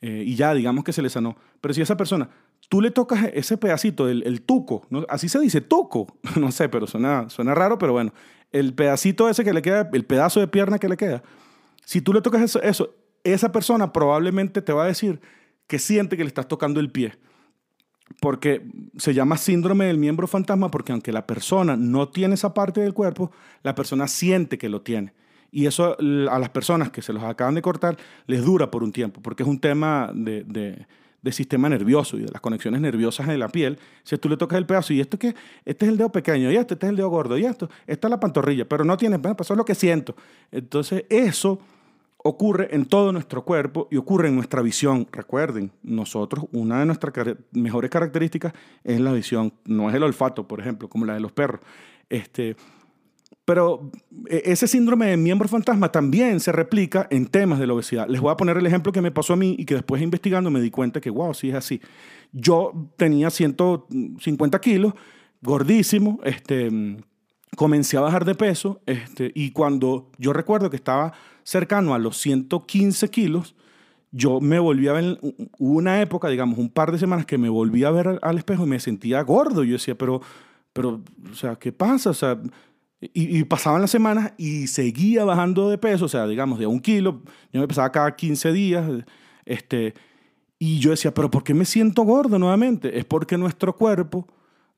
eh, 0.00 0.24
y 0.26 0.34
ya 0.34 0.52
digamos 0.54 0.84
que 0.84 0.92
se 0.92 1.02
le 1.02 1.10
sanó, 1.10 1.36
pero 1.60 1.74
si 1.74 1.80
a 1.80 1.84
esa 1.84 1.96
persona 1.96 2.28
tú 2.68 2.80
le 2.80 2.90
tocas 2.90 3.30
ese 3.32 3.56
pedacito, 3.56 4.08
el, 4.08 4.22
el 4.24 4.42
tuco, 4.42 4.86
¿no? 4.90 5.04
así 5.08 5.28
se 5.28 5.38
dice 5.38 5.60
tuco, 5.60 6.16
no 6.36 6.50
sé, 6.50 6.68
pero 6.68 6.86
suena, 6.86 7.28
suena 7.28 7.54
raro, 7.54 7.78
pero 7.78 7.92
bueno, 7.92 8.12
el 8.50 8.74
pedacito 8.74 9.28
ese 9.28 9.44
que 9.44 9.52
le 9.52 9.62
queda, 9.62 9.88
el 9.92 10.04
pedazo 10.04 10.40
de 10.40 10.48
pierna 10.48 10.78
que 10.78 10.88
le 10.88 10.96
queda, 10.96 11.22
si 11.84 12.00
tú 12.00 12.12
le 12.12 12.20
tocas 12.20 12.42
eso, 12.42 12.60
eso 12.62 12.94
esa 13.24 13.52
persona 13.52 13.92
probablemente 13.92 14.62
te 14.62 14.72
va 14.72 14.84
a 14.84 14.86
decir 14.86 15.20
que 15.66 15.78
siente 15.78 16.16
que 16.16 16.24
le 16.24 16.28
estás 16.28 16.48
tocando 16.48 16.80
el 16.80 16.90
pie. 16.90 17.14
Porque 18.20 18.62
se 18.96 19.14
llama 19.14 19.36
síndrome 19.36 19.86
del 19.86 19.98
miembro 19.98 20.26
fantasma 20.26 20.70
porque 20.70 20.92
aunque 20.92 21.12
la 21.12 21.26
persona 21.26 21.76
no 21.76 22.08
tiene 22.08 22.34
esa 22.34 22.54
parte 22.54 22.80
del 22.80 22.94
cuerpo, 22.94 23.30
la 23.62 23.74
persona 23.74 24.08
siente 24.08 24.58
que 24.58 24.68
lo 24.68 24.82
tiene. 24.82 25.12
Y 25.52 25.66
eso 25.66 25.96
a 25.98 26.38
las 26.38 26.48
personas 26.48 26.90
que 26.90 27.02
se 27.02 27.12
los 27.12 27.22
acaban 27.22 27.54
de 27.54 27.62
cortar 27.62 27.98
les 28.26 28.42
dura 28.42 28.70
por 28.70 28.82
un 28.82 28.90
tiempo, 28.90 29.20
porque 29.20 29.42
es 29.42 29.48
un 29.48 29.60
tema 29.60 30.10
de, 30.14 30.86
sistema 31.30 31.68
nervioso 31.68 32.16
y 32.16 32.22
de 32.22 32.30
las 32.32 32.40
conexiones 32.40 32.80
nerviosas 32.80 33.28
de 33.28 33.36
la 33.36 33.48
piel. 33.48 33.78
Si 34.02 34.16
tú 34.16 34.30
le 34.30 34.38
tocas 34.38 34.56
el 34.56 34.64
pedazo 34.64 34.94
y 34.94 35.00
esto 35.00 35.18
que 35.18 35.34
este 35.64 35.84
es 35.84 35.92
el 35.92 35.98
dedo 35.98 36.10
pequeño 36.10 36.50
y 36.50 36.56
esto, 36.56 36.72
este 36.72 36.86
es 36.86 36.90
el 36.90 36.96
dedo 36.96 37.10
gordo 37.10 37.36
y 37.36 37.44
esto, 37.44 37.68
esta 37.86 38.08
es 38.08 38.10
la 38.10 38.18
pantorrilla, 38.18 38.66
pero 38.66 38.82
no 38.82 38.96
tiene, 38.96 39.18
pues 39.18 39.36
eso 39.40 39.52
es 39.52 39.58
lo 39.58 39.64
que 39.66 39.74
siento. 39.74 40.16
Entonces 40.50 41.04
eso 41.10 41.60
ocurre 42.24 42.74
en 42.74 42.86
todo 42.86 43.12
nuestro 43.12 43.44
cuerpo 43.44 43.88
y 43.90 43.96
ocurre 43.96 44.28
en 44.28 44.34
nuestra 44.34 44.62
visión. 44.62 45.06
Recuerden, 45.10 45.72
nosotros, 45.82 46.46
una 46.52 46.80
de 46.80 46.86
nuestras 46.86 47.36
mejores 47.52 47.90
características 47.90 48.52
es 48.84 49.00
la 49.00 49.12
visión, 49.12 49.52
no 49.64 49.88
es 49.88 49.96
el 49.96 50.02
olfato, 50.02 50.46
por 50.46 50.60
ejemplo, 50.60 50.88
como 50.88 51.04
la 51.04 51.14
de 51.14 51.20
los 51.20 51.32
perros. 51.32 51.60
Este, 52.08 52.56
pero 53.44 53.90
e, 54.28 54.42
ese 54.46 54.68
síndrome 54.68 55.06
de 55.06 55.16
miembro 55.16 55.48
fantasma 55.48 55.90
también 55.90 56.40
se 56.40 56.52
replica 56.52 57.06
en 57.10 57.26
temas 57.26 57.58
de 57.58 57.66
la 57.66 57.74
obesidad. 57.74 58.06
Les 58.08 58.20
voy 58.20 58.30
a 58.30 58.36
poner 58.36 58.56
el 58.56 58.66
ejemplo 58.66 58.92
que 58.92 59.00
me 59.00 59.10
pasó 59.10 59.32
a 59.32 59.36
mí 59.36 59.56
y 59.58 59.64
que 59.64 59.74
después 59.74 60.02
investigando 60.02 60.50
me 60.50 60.60
di 60.60 60.70
cuenta 60.70 61.00
que, 61.00 61.10
wow, 61.10 61.34
sí 61.34 61.50
es 61.50 61.56
así. 61.56 61.80
Yo 62.32 62.90
tenía 62.96 63.30
150 63.30 64.60
kilos, 64.60 64.94
gordísimo, 65.40 66.20
este, 66.24 66.70
comencé 67.56 67.96
a 67.96 68.00
bajar 68.00 68.24
de 68.24 68.34
peso 68.34 68.80
este, 68.86 69.32
y 69.34 69.50
cuando 69.50 70.10
yo 70.18 70.32
recuerdo 70.32 70.70
que 70.70 70.76
estaba 70.76 71.12
cercano 71.44 71.94
a 71.94 71.98
los 71.98 72.18
115 72.18 73.08
kilos, 73.08 73.54
yo 74.12 74.40
me 74.40 74.58
volví 74.58 74.88
a 74.88 74.92
ver, 74.92 75.18
hubo 75.58 75.78
una 75.78 76.00
época, 76.02 76.28
digamos, 76.28 76.58
un 76.58 76.68
par 76.68 76.92
de 76.92 76.98
semanas 76.98 77.24
que 77.24 77.38
me 77.38 77.48
volví 77.48 77.82
a 77.84 77.90
ver 77.90 78.18
al, 78.20 78.38
espejo 78.38 78.64
y 78.64 78.68
me 78.68 78.78
sentía 78.78 79.22
gordo. 79.22 79.64
Yo 79.64 79.72
decía, 79.72 79.96
pero, 79.96 80.20
pero, 80.72 81.02
o 81.30 81.34
sea, 81.34 81.56
¿qué 81.56 81.72
pasa? 81.72 82.10
O 82.10 82.14
sea, 82.14 82.38
y, 83.00 83.42
pasaban 83.44 83.80
las 83.80 83.90
semanas 83.90 84.34
y 84.36 84.66
seguía 84.66 85.24
bajando 85.24 85.70
de 85.70 85.78
peso, 85.78 86.04
o 86.04 86.08
sea, 86.08 86.26
digamos, 86.26 86.58
de 86.58 86.66
un 86.66 86.78
kilo, 86.78 87.22
yo 87.52 87.60
me 87.60 87.66
pesaba 87.66 87.90
cada 87.90 88.14
15 88.14 88.52
días, 88.52 88.84
este, 89.44 89.94
y 90.58 90.78
yo 90.78 90.90
decía, 90.90 91.12
pero 91.12 91.30
¿por 91.30 91.42
qué 91.42 91.54
me 91.54 91.64
siento 91.64 92.02
gordo 92.02 92.38
nuevamente? 92.38 92.96
Es 92.96 93.04
porque 93.04 93.36
nuestro 93.36 93.74
cuerpo, 93.74 94.28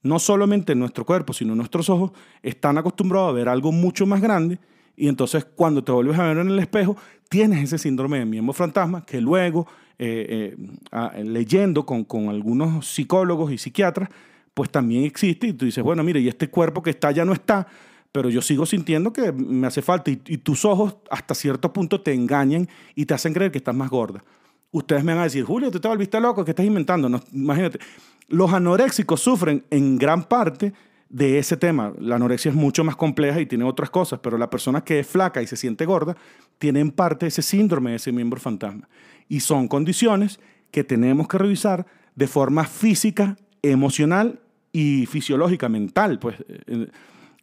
no 0.02 0.18
solamente 0.18 0.74
nuestro 0.74 1.04
cuerpo, 1.04 1.34
sino 1.34 1.54
nuestros 1.54 1.90
ojos, 1.90 2.12
están 2.42 2.78
acostumbrados 2.78 3.30
a 3.30 3.32
ver 3.32 3.48
algo 3.48 3.72
mucho 3.72 4.06
más 4.06 4.22
grande 4.22 4.58
y 4.96 5.08
entonces 5.08 5.44
cuando 5.44 5.82
te 5.82 5.92
vuelves 5.92 6.18
a 6.18 6.24
ver 6.24 6.38
en 6.38 6.48
el 6.48 6.58
espejo, 6.58 6.96
tienes 7.28 7.64
ese 7.64 7.78
síndrome 7.78 8.18
de 8.18 8.24
miembro 8.24 8.52
fantasma 8.52 9.04
que 9.04 9.20
luego, 9.20 9.66
eh, 9.98 10.56
eh, 10.92 11.24
leyendo 11.24 11.84
con, 11.84 12.04
con 12.04 12.28
algunos 12.28 12.86
psicólogos 12.86 13.52
y 13.52 13.58
psiquiatras, 13.58 14.08
pues 14.54 14.70
también 14.70 15.04
existe 15.04 15.48
y 15.48 15.52
tú 15.52 15.64
dices, 15.64 15.82
bueno, 15.82 16.02
mire, 16.04 16.20
y 16.20 16.28
este 16.28 16.48
cuerpo 16.48 16.82
que 16.82 16.90
está 16.90 17.10
ya 17.10 17.24
no 17.24 17.32
está, 17.32 17.66
pero 18.12 18.30
yo 18.30 18.40
sigo 18.40 18.64
sintiendo 18.64 19.12
que 19.12 19.32
me 19.32 19.66
hace 19.66 19.82
falta 19.82 20.10
y, 20.10 20.16
tus 20.16 20.64
ojos 20.64 20.96
hasta 21.10 21.34
cierto 21.34 21.72
punto 21.72 22.00
te 22.00 22.14
engañan 22.14 22.68
y 22.94 23.06
te 23.06 23.14
hacen 23.14 23.34
creer 23.34 23.50
que 23.50 23.58
estás 23.58 23.74
más 23.74 23.90
gorda. 23.90 24.22
Ustedes 24.70 25.02
me 25.02 25.12
van 25.12 25.22
a 25.22 25.24
decir, 25.24 25.44
Julio, 25.44 25.70
tú 25.70 25.80
te 25.80 25.88
volviste 25.88 26.20
loco, 26.20 26.44
¿qué 26.44 26.52
estás 26.52 26.64
inventando? 26.64 27.20
Imagínate, 27.32 27.80
los 28.28 28.52
anoréxicos 28.52 29.20
sufren 29.20 29.64
en 29.70 29.98
gran 29.98 30.24
parte 30.24 30.72
de 31.14 31.38
ese 31.38 31.56
tema. 31.56 31.92
La 32.00 32.16
anorexia 32.16 32.48
es 32.48 32.56
mucho 32.56 32.82
más 32.82 32.96
compleja 32.96 33.40
y 33.40 33.46
tiene 33.46 33.62
otras 33.62 33.88
cosas, 33.88 34.18
pero 34.20 34.36
la 34.36 34.50
persona 34.50 34.82
que 34.82 34.98
es 34.98 35.06
flaca 35.06 35.40
y 35.40 35.46
se 35.46 35.56
siente 35.56 35.86
gorda 35.86 36.16
tiene 36.58 36.80
en 36.80 36.90
parte 36.90 37.28
ese 37.28 37.40
síndrome 37.40 37.90
de 37.90 37.96
ese 37.96 38.10
miembro 38.10 38.40
fantasma. 38.40 38.88
Y 39.28 39.38
son 39.38 39.68
condiciones 39.68 40.40
que 40.72 40.82
tenemos 40.82 41.28
que 41.28 41.38
revisar 41.38 41.86
de 42.16 42.26
forma 42.26 42.64
física, 42.64 43.36
emocional 43.62 44.40
y 44.72 45.06
fisiológica, 45.06 45.68
mental. 45.68 46.18
Pues 46.18 46.34
eh, 46.48 46.88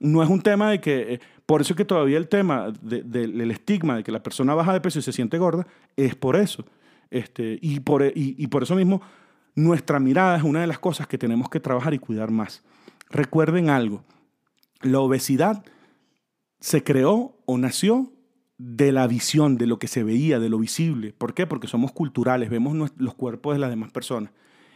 no 0.01 0.21
es 0.21 0.29
un 0.29 0.41
tema 0.41 0.69
de 0.69 0.81
que, 0.81 1.13
eh, 1.13 1.19
por 1.45 1.61
eso 1.61 1.71
es 1.71 1.77
que 1.77 1.85
todavía 1.85 2.17
el 2.17 2.27
tema 2.27 2.73
del 2.81 3.51
estigma 3.51 3.95
de 3.95 4.03
que 4.03 4.11
la 4.11 4.21
persona 4.21 4.53
baja 4.53 4.73
de 4.73 4.81
peso 4.81 4.99
y 4.99 5.01
se 5.01 5.13
siente 5.13 5.37
gorda, 5.37 5.65
es 5.95 6.13
por 6.15 6.35
eso. 6.35 6.65
Este, 7.09 7.57
y, 7.61 7.79
por, 7.79 8.03
y 8.13 8.47
por 8.47 8.63
eso 8.63 8.75
mismo, 8.75 9.01
nuestra 9.55 9.97
mirada 10.01 10.35
es 10.35 10.43
una 10.43 10.59
de 10.59 10.67
las 10.67 10.79
cosas 10.79 11.07
que 11.07 11.17
tenemos 11.17 11.49
que 11.49 11.61
trabajar 11.61 11.93
y 11.93 11.99
cuidar 11.99 12.31
más. 12.31 12.63
Recuerden 13.11 13.69
algo, 13.69 14.03
la 14.81 14.99
obesidad 14.99 15.63
se 16.59 16.83
creó 16.83 17.37
o 17.45 17.57
nació 17.57 18.11
de 18.57 18.91
la 18.91 19.07
visión, 19.07 19.57
de 19.57 19.65
lo 19.65 19.79
que 19.79 19.87
se 19.87 20.03
veía, 20.03 20.39
de 20.39 20.47
lo 20.47 20.59
visible. 20.59 21.13
¿Por 21.13 21.33
qué? 21.33 21.47
Porque 21.47 21.67
somos 21.67 21.91
culturales, 21.91 22.49
vemos 22.49 22.93
los 22.95 23.13
cuerpos 23.15 23.53
de 23.53 23.59
las 23.59 23.69
demás 23.69 23.91
personas. 23.91 24.31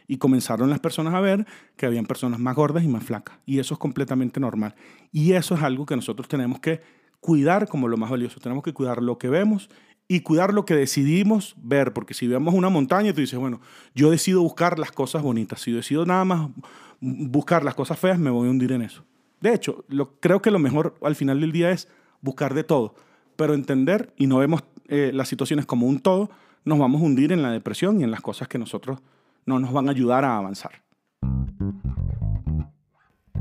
Y 0.07 0.17
comenzaron 0.17 0.69
las 0.69 0.79
personas 0.79 1.13
a 1.13 1.19
ver 1.19 1.45
que 1.77 1.85
habían 1.85 2.05
personas 2.05 2.39
más 2.39 2.55
gordas 2.55 2.83
y 2.83 2.87
más 2.87 3.03
flacas. 3.03 3.37
Y 3.45 3.59
eso 3.59 3.75
es 3.75 3.79
completamente 3.79 4.39
normal. 4.39 4.75
Y 5.11 5.33
eso 5.33 5.55
es 5.55 5.61
algo 5.61 5.85
que 5.85 5.95
nosotros 5.95 6.27
tenemos 6.27 6.59
que 6.59 6.81
cuidar 7.19 7.67
como 7.67 7.87
lo 7.87 7.97
más 7.97 8.09
valioso. 8.09 8.39
Tenemos 8.39 8.63
que 8.63 8.73
cuidar 8.73 9.01
lo 9.01 9.17
que 9.17 9.29
vemos 9.29 9.69
y 10.07 10.19
cuidar 10.21 10.53
lo 10.53 10.65
que 10.65 10.75
decidimos 10.75 11.55
ver. 11.57 11.93
Porque 11.93 12.13
si 12.13 12.27
vemos 12.27 12.53
una 12.53 12.69
montaña, 12.69 13.13
tú 13.13 13.21
dices, 13.21 13.39
bueno, 13.39 13.61
yo 13.95 14.11
decido 14.11 14.41
buscar 14.41 14.77
las 14.77 14.91
cosas 14.91 15.23
bonitas. 15.23 15.61
Si 15.61 15.71
decido 15.71 16.05
nada 16.05 16.25
más 16.25 16.49
buscar 16.99 17.63
las 17.63 17.75
cosas 17.75 17.99
feas, 17.99 18.19
me 18.19 18.29
voy 18.29 18.47
a 18.47 18.51
hundir 18.51 18.71
en 18.71 18.81
eso. 18.81 19.03
De 19.41 19.53
hecho, 19.53 19.85
lo, 19.87 20.19
creo 20.19 20.41
que 20.41 20.51
lo 20.51 20.59
mejor 20.59 20.95
al 21.01 21.15
final 21.15 21.41
del 21.41 21.51
día 21.51 21.71
es 21.71 21.87
buscar 22.21 22.53
de 22.53 22.63
todo, 22.63 22.95
pero 23.35 23.53
entender 23.53 24.13
y 24.17 24.27
no 24.27 24.37
vemos 24.37 24.63
eh, 24.87 25.11
las 25.13 25.27
situaciones 25.27 25.65
como 25.65 25.87
un 25.87 25.99
todo, 25.99 26.29
nos 26.63 26.79
vamos 26.79 27.01
a 27.01 27.05
hundir 27.05 27.31
en 27.31 27.41
la 27.41 27.51
depresión 27.51 27.99
y 27.99 28.03
en 28.03 28.11
las 28.11 28.21
cosas 28.21 28.47
que 28.47 28.57
nosotros 28.57 28.99
no 29.45 29.59
nos 29.59 29.71
van 29.71 29.87
a 29.87 29.91
ayudar 29.91 30.25
a 30.25 30.37
avanzar. 30.37 30.83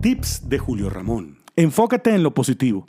Tips 0.01 0.49
de 0.49 0.59
Julio 0.59 0.91
Ramón. 0.91 1.39
Enfócate 1.57 2.15
en 2.15 2.23
lo 2.23 2.35
positivo. 2.35 2.85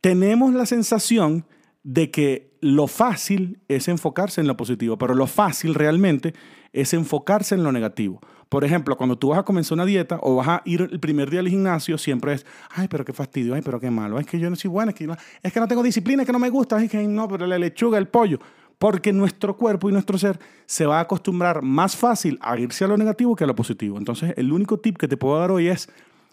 Tenemos 0.00 0.54
la 0.54 0.66
sensación 0.66 1.46
de 1.82 2.10
que 2.10 2.56
lo 2.60 2.86
fácil 2.86 3.60
es 3.68 3.88
enfocarse 3.88 4.40
en 4.40 4.46
lo 4.46 4.56
positivo, 4.56 4.96
pero 4.96 5.14
lo 5.14 5.26
fácil 5.26 5.74
realmente 5.74 6.34
es 6.72 6.94
enfocarse 6.94 7.54
en 7.54 7.64
lo 7.64 7.72
negativo. 7.72 8.20
Por 8.54 8.62
ejemplo, 8.62 8.96
cuando 8.96 9.18
tú 9.18 9.30
vas 9.30 9.40
a 9.40 9.42
comenzar 9.42 9.74
una 9.74 9.84
dieta 9.84 10.20
o 10.22 10.36
vas 10.36 10.46
a 10.46 10.62
ir 10.64 10.88
el 10.88 11.00
primer 11.00 11.28
día 11.28 11.40
al 11.40 11.48
gimnasio, 11.48 11.98
siempre 11.98 12.34
es, 12.34 12.46
ay, 12.70 12.86
pero 12.86 13.04
qué 13.04 13.12
fastidio, 13.12 13.52
ay, 13.52 13.62
pero 13.62 13.80
qué 13.80 13.90
malo, 13.90 14.16
es 14.20 14.26
que 14.28 14.38
yo 14.38 14.48
no 14.48 14.54
soy 14.54 14.70
bueno, 14.70 14.90
es 14.90 14.94
que 14.94 15.08
es 15.42 15.52
que 15.52 15.58
no 15.58 15.66
tengo 15.66 15.82
disciplina, 15.82 16.22
es 16.22 16.26
que 16.26 16.32
no 16.32 16.38
me 16.38 16.50
gusta, 16.50 16.80
es 16.80 16.88
que 16.88 17.02
no, 17.02 17.26
pero 17.26 17.48
la 17.48 17.58
lechuga, 17.58 17.98
el 17.98 18.06
pollo. 18.06 18.38
Porque 18.78 19.12
nuestro 19.12 19.56
cuerpo 19.56 19.90
y 19.90 19.92
nuestro 19.92 20.18
ser 20.18 20.38
se 20.66 20.86
va 20.86 20.98
a 20.98 21.00
acostumbrar 21.00 21.62
más 21.62 21.96
fácil 21.96 22.38
a 22.40 22.56
irse 22.56 22.84
a 22.84 22.86
lo 22.86 22.96
negativo 22.96 23.34
que 23.34 23.42
a 23.42 23.48
lo 23.48 23.56
positivo. 23.56 23.98
Entonces, 23.98 24.32
el 24.36 24.52
único 24.52 24.78
tip 24.78 24.98
que 24.98 25.08
te 25.08 25.16
puedo 25.16 25.36
dar 25.36 25.50
hoy 25.50 25.66
es, 25.66 25.88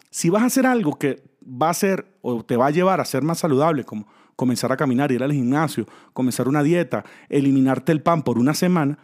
si 0.08 0.30
vas 0.30 0.44
a 0.44 0.46
hacer 0.46 0.64
algo 0.64 1.00
que 1.00 1.24
va 1.44 1.70
a 1.70 1.74
ser 1.74 2.06
o 2.20 2.44
te 2.44 2.56
va 2.56 2.68
a 2.68 2.70
llevar 2.70 3.00
a 3.00 3.04
ser 3.04 3.24
más 3.24 3.40
saludable, 3.40 3.82
como 3.82 4.06
comenzar 4.36 4.70
a 4.70 4.76
caminar, 4.76 5.10
ir 5.10 5.24
al 5.24 5.32
gimnasio, 5.32 5.86
comenzar 6.12 6.46
una 6.46 6.62
dieta, 6.62 7.04
eliminarte 7.28 7.90
el 7.90 8.00
pan 8.00 8.22
por 8.22 8.38
una 8.38 8.54
semana, 8.54 8.96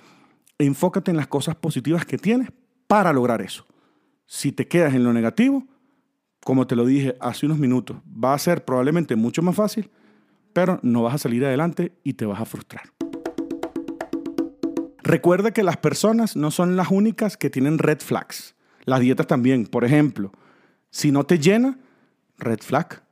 enfócate 0.57 1.11
en 1.11 1.17
las 1.17 1.27
cosas 1.27 1.57
positivas 1.57 2.07
que 2.07 2.17
tienes 2.17 2.51
para 2.89 3.13
lograr 3.13 3.41
eso. 3.41 3.65
Si 4.27 4.51
te 4.51 4.67
quedas 4.67 4.95
en 4.95 5.05
lo 5.05 5.13
negativo, 5.13 5.65
como 6.43 6.67
te 6.67 6.75
lo 6.75 6.85
dije 6.85 7.15
hace 7.21 7.47
unos 7.47 7.59
minutos, 7.59 7.99
va 8.07 8.35
a 8.35 8.39
ser 8.39 8.65
probablemente 8.65 9.15
mucho 9.15 9.43
más 9.43 9.55
fácil, 9.55 9.91
pero 10.53 10.81
no 10.83 11.03
vas 11.05 11.15
a 11.15 11.19
salir 11.19 11.45
adelante 11.45 11.93
y 12.03 12.15
te 12.15 12.27
vas 12.27 12.41
a 12.41 12.45
frustrar. 12.45 12.91
Recuerda 14.99 15.53
que 15.53 15.63
las 15.63 15.77
personas 15.77 16.37
no 16.37 16.51
son 16.51 16.77
las 16.77 16.91
únicas 16.91 17.37
que 17.37 17.49
tienen 17.49 17.79
red 17.79 18.01
flags. 18.01 18.55
Las 18.85 19.01
dietas 19.01 19.27
también. 19.27 19.67
Por 19.67 19.85
ejemplo, 19.85 20.33
si 20.91 21.13
no 21.13 21.25
te 21.25 21.39
llena, 21.39 21.79
red 22.37 22.59
flag. 22.61 23.03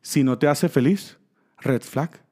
Si 0.00 0.22
no 0.22 0.38
te 0.38 0.46
hace 0.46 0.68
feliz, 0.68 1.18
red 1.58 1.82
flag. 1.82 2.22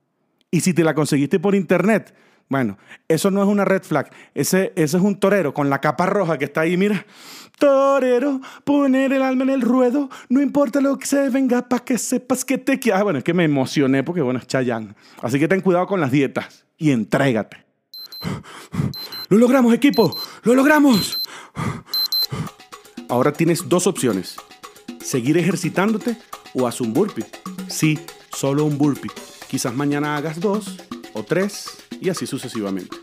Y 0.50 0.60
si 0.60 0.72
te 0.72 0.84
la 0.84 0.94
conseguiste 0.94 1.40
por 1.40 1.54
internet, 1.54 2.14
bueno, 2.48 2.78
eso 3.08 3.30
no 3.30 3.42
es 3.42 3.48
una 3.48 3.64
red 3.64 3.82
flag. 3.82 4.10
Ese, 4.34 4.72
ese 4.74 4.96
es 4.96 5.02
un 5.02 5.20
torero 5.20 5.52
con 5.52 5.68
la 5.68 5.80
capa 5.80 6.06
roja 6.06 6.38
que 6.38 6.46
está 6.46 6.62
ahí, 6.62 6.76
mira. 6.76 7.04
Torero, 7.58 8.40
poner 8.64 9.12
el 9.12 9.22
alma 9.22 9.42
en 9.42 9.50
el 9.50 9.60
ruedo, 9.62 10.08
no 10.28 10.40
importa 10.40 10.80
lo 10.80 10.96
que 10.96 11.06
se 11.06 11.28
venga 11.28 11.68
para 11.68 11.84
que 11.84 11.98
sepas 11.98 12.44
que 12.44 12.56
te 12.56 12.78
quieras. 12.78 13.00
Ah, 13.00 13.04
bueno, 13.04 13.18
es 13.18 13.24
que 13.24 13.34
me 13.34 13.44
emocioné 13.44 14.04
porque, 14.04 14.22
bueno, 14.22 14.38
es 14.38 14.46
Chayán. 14.46 14.94
Así 15.20 15.38
que 15.38 15.48
ten 15.48 15.60
cuidado 15.60 15.86
con 15.86 16.00
las 16.00 16.12
dietas 16.12 16.66
y 16.76 16.92
entrégate. 16.92 17.66
¡Lo 19.28 19.38
logramos, 19.38 19.74
equipo! 19.74 20.16
¡Lo 20.42 20.54
logramos! 20.54 21.20
Ahora 23.08 23.32
tienes 23.32 23.68
dos 23.68 23.86
opciones. 23.86 24.36
Seguir 25.00 25.36
ejercitándote 25.36 26.16
o 26.54 26.66
haz 26.66 26.80
un 26.80 26.92
burpee. 26.92 27.24
Sí, 27.68 27.98
solo 28.32 28.64
un 28.64 28.78
burpee. 28.78 29.10
Quizás 29.48 29.74
mañana 29.74 30.16
hagas 30.16 30.40
dos 30.40 30.78
o 31.14 31.22
tres 31.24 31.87
y 32.00 32.08
así 32.08 32.26
sucesivamente. 32.26 32.96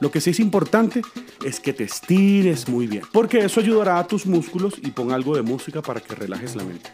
Lo 0.00 0.10
que 0.10 0.20
sí 0.20 0.30
es 0.30 0.40
importante 0.40 1.02
es 1.44 1.60
que 1.60 1.72
te 1.72 1.84
estires 1.84 2.68
muy 2.68 2.86
bien, 2.86 3.02
porque 3.12 3.38
eso 3.38 3.60
ayudará 3.60 3.98
a 3.98 4.06
tus 4.06 4.26
músculos 4.26 4.74
y 4.80 4.90
pon 4.90 5.12
algo 5.12 5.34
de 5.34 5.42
música 5.42 5.82
para 5.82 6.00
que 6.00 6.14
relajes 6.14 6.54
la 6.54 6.64
mente. 6.64 6.90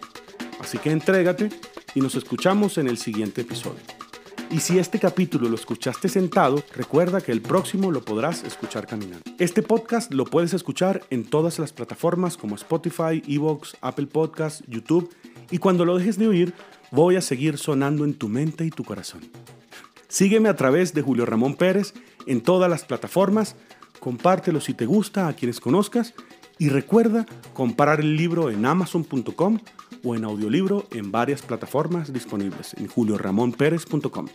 Así 0.59 0.79
que 0.79 0.91
entrégate 0.91 1.51
y 1.95 2.01
nos 2.01 2.15
escuchamos 2.15 2.79
en 2.79 2.89
el 2.89 2.97
siguiente 2.97 3.43
episodio. 3.43 3.81
Y 4.51 4.61
si 4.61 4.79
este 4.79 4.99
capítulo 4.99 5.49
lo 5.49 5.57
escuchaste 5.57 6.09
sentado, 6.09 6.63
recuerda 6.75 7.21
que 7.21 7.33
el 7.33 7.43
próximo 7.43 7.91
lo 7.91 8.05
podrás 8.05 8.45
escuchar 8.45 8.87
caminando. 8.87 9.25
Este 9.39 9.63
podcast 9.63 10.13
lo 10.13 10.25
puedes 10.25 10.55
escuchar 10.55 11.03
en 11.11 11.25
todas 11.25 11.59
las 11.59 11.73
plataformas 11.73 12.37
como 12.37 12.55
Spotify, 12.55 13.23
Evox, 13.27 13.77
Apple 13.81 14.07
Podcasts, 14.07 14.63
YouTube 14.69 15.13
y 15.51 15.59
cuando 15.59 15.85
lo 15.85 15.99
dejes 15.99 16.19
de 16.19 16.29
oír, 16.29 16.55
voy 16.91 17.17
a 17.17 17.21
seguir 17.21 17.59
sonando 17.59 18.05
en 18.05 18.15
tu 18.15 18.29
mente 18.29 18.65
y 18.65 18.71
tu 18.71 18.85
corazón. 18.85 19.23
Sígueme 20.15 20.49
a 20.49 20.55
través 20.55 20.95
de 20.95 21.03
Julio 21.03 21.27
Ramón 21.27 21.57
Pérez 21.57 21.93
en 22.29 22.41
todas 22.41 22.71
las 22.71 22.85
plataformas, 22.85 23.57
compártelo 23.99 24.61
si 24.61 24.73
te 24.73 24.87
gusta 24.87 25.27
a 25.27 25.33
quienes 25.33 25.59
conozcas 25.59 26.15
y 26.57 26.69
recuerda 26.69 27.27
comprar 27.53 27.99
el 27.99 28.17
libro 28.17 28.49
en 28.49 28.65
amazon.com 28.65 29.59
o 30.05 30.15
en 30.15 30.25
audiolibro 30.25 30.87
en 30.93 31.11
varias 31.11 31.43
plataformas 31.43 32.13
disponibles 32.13 32.75
en 32.75 32.87
julioramonperez.com. 32.87 34.29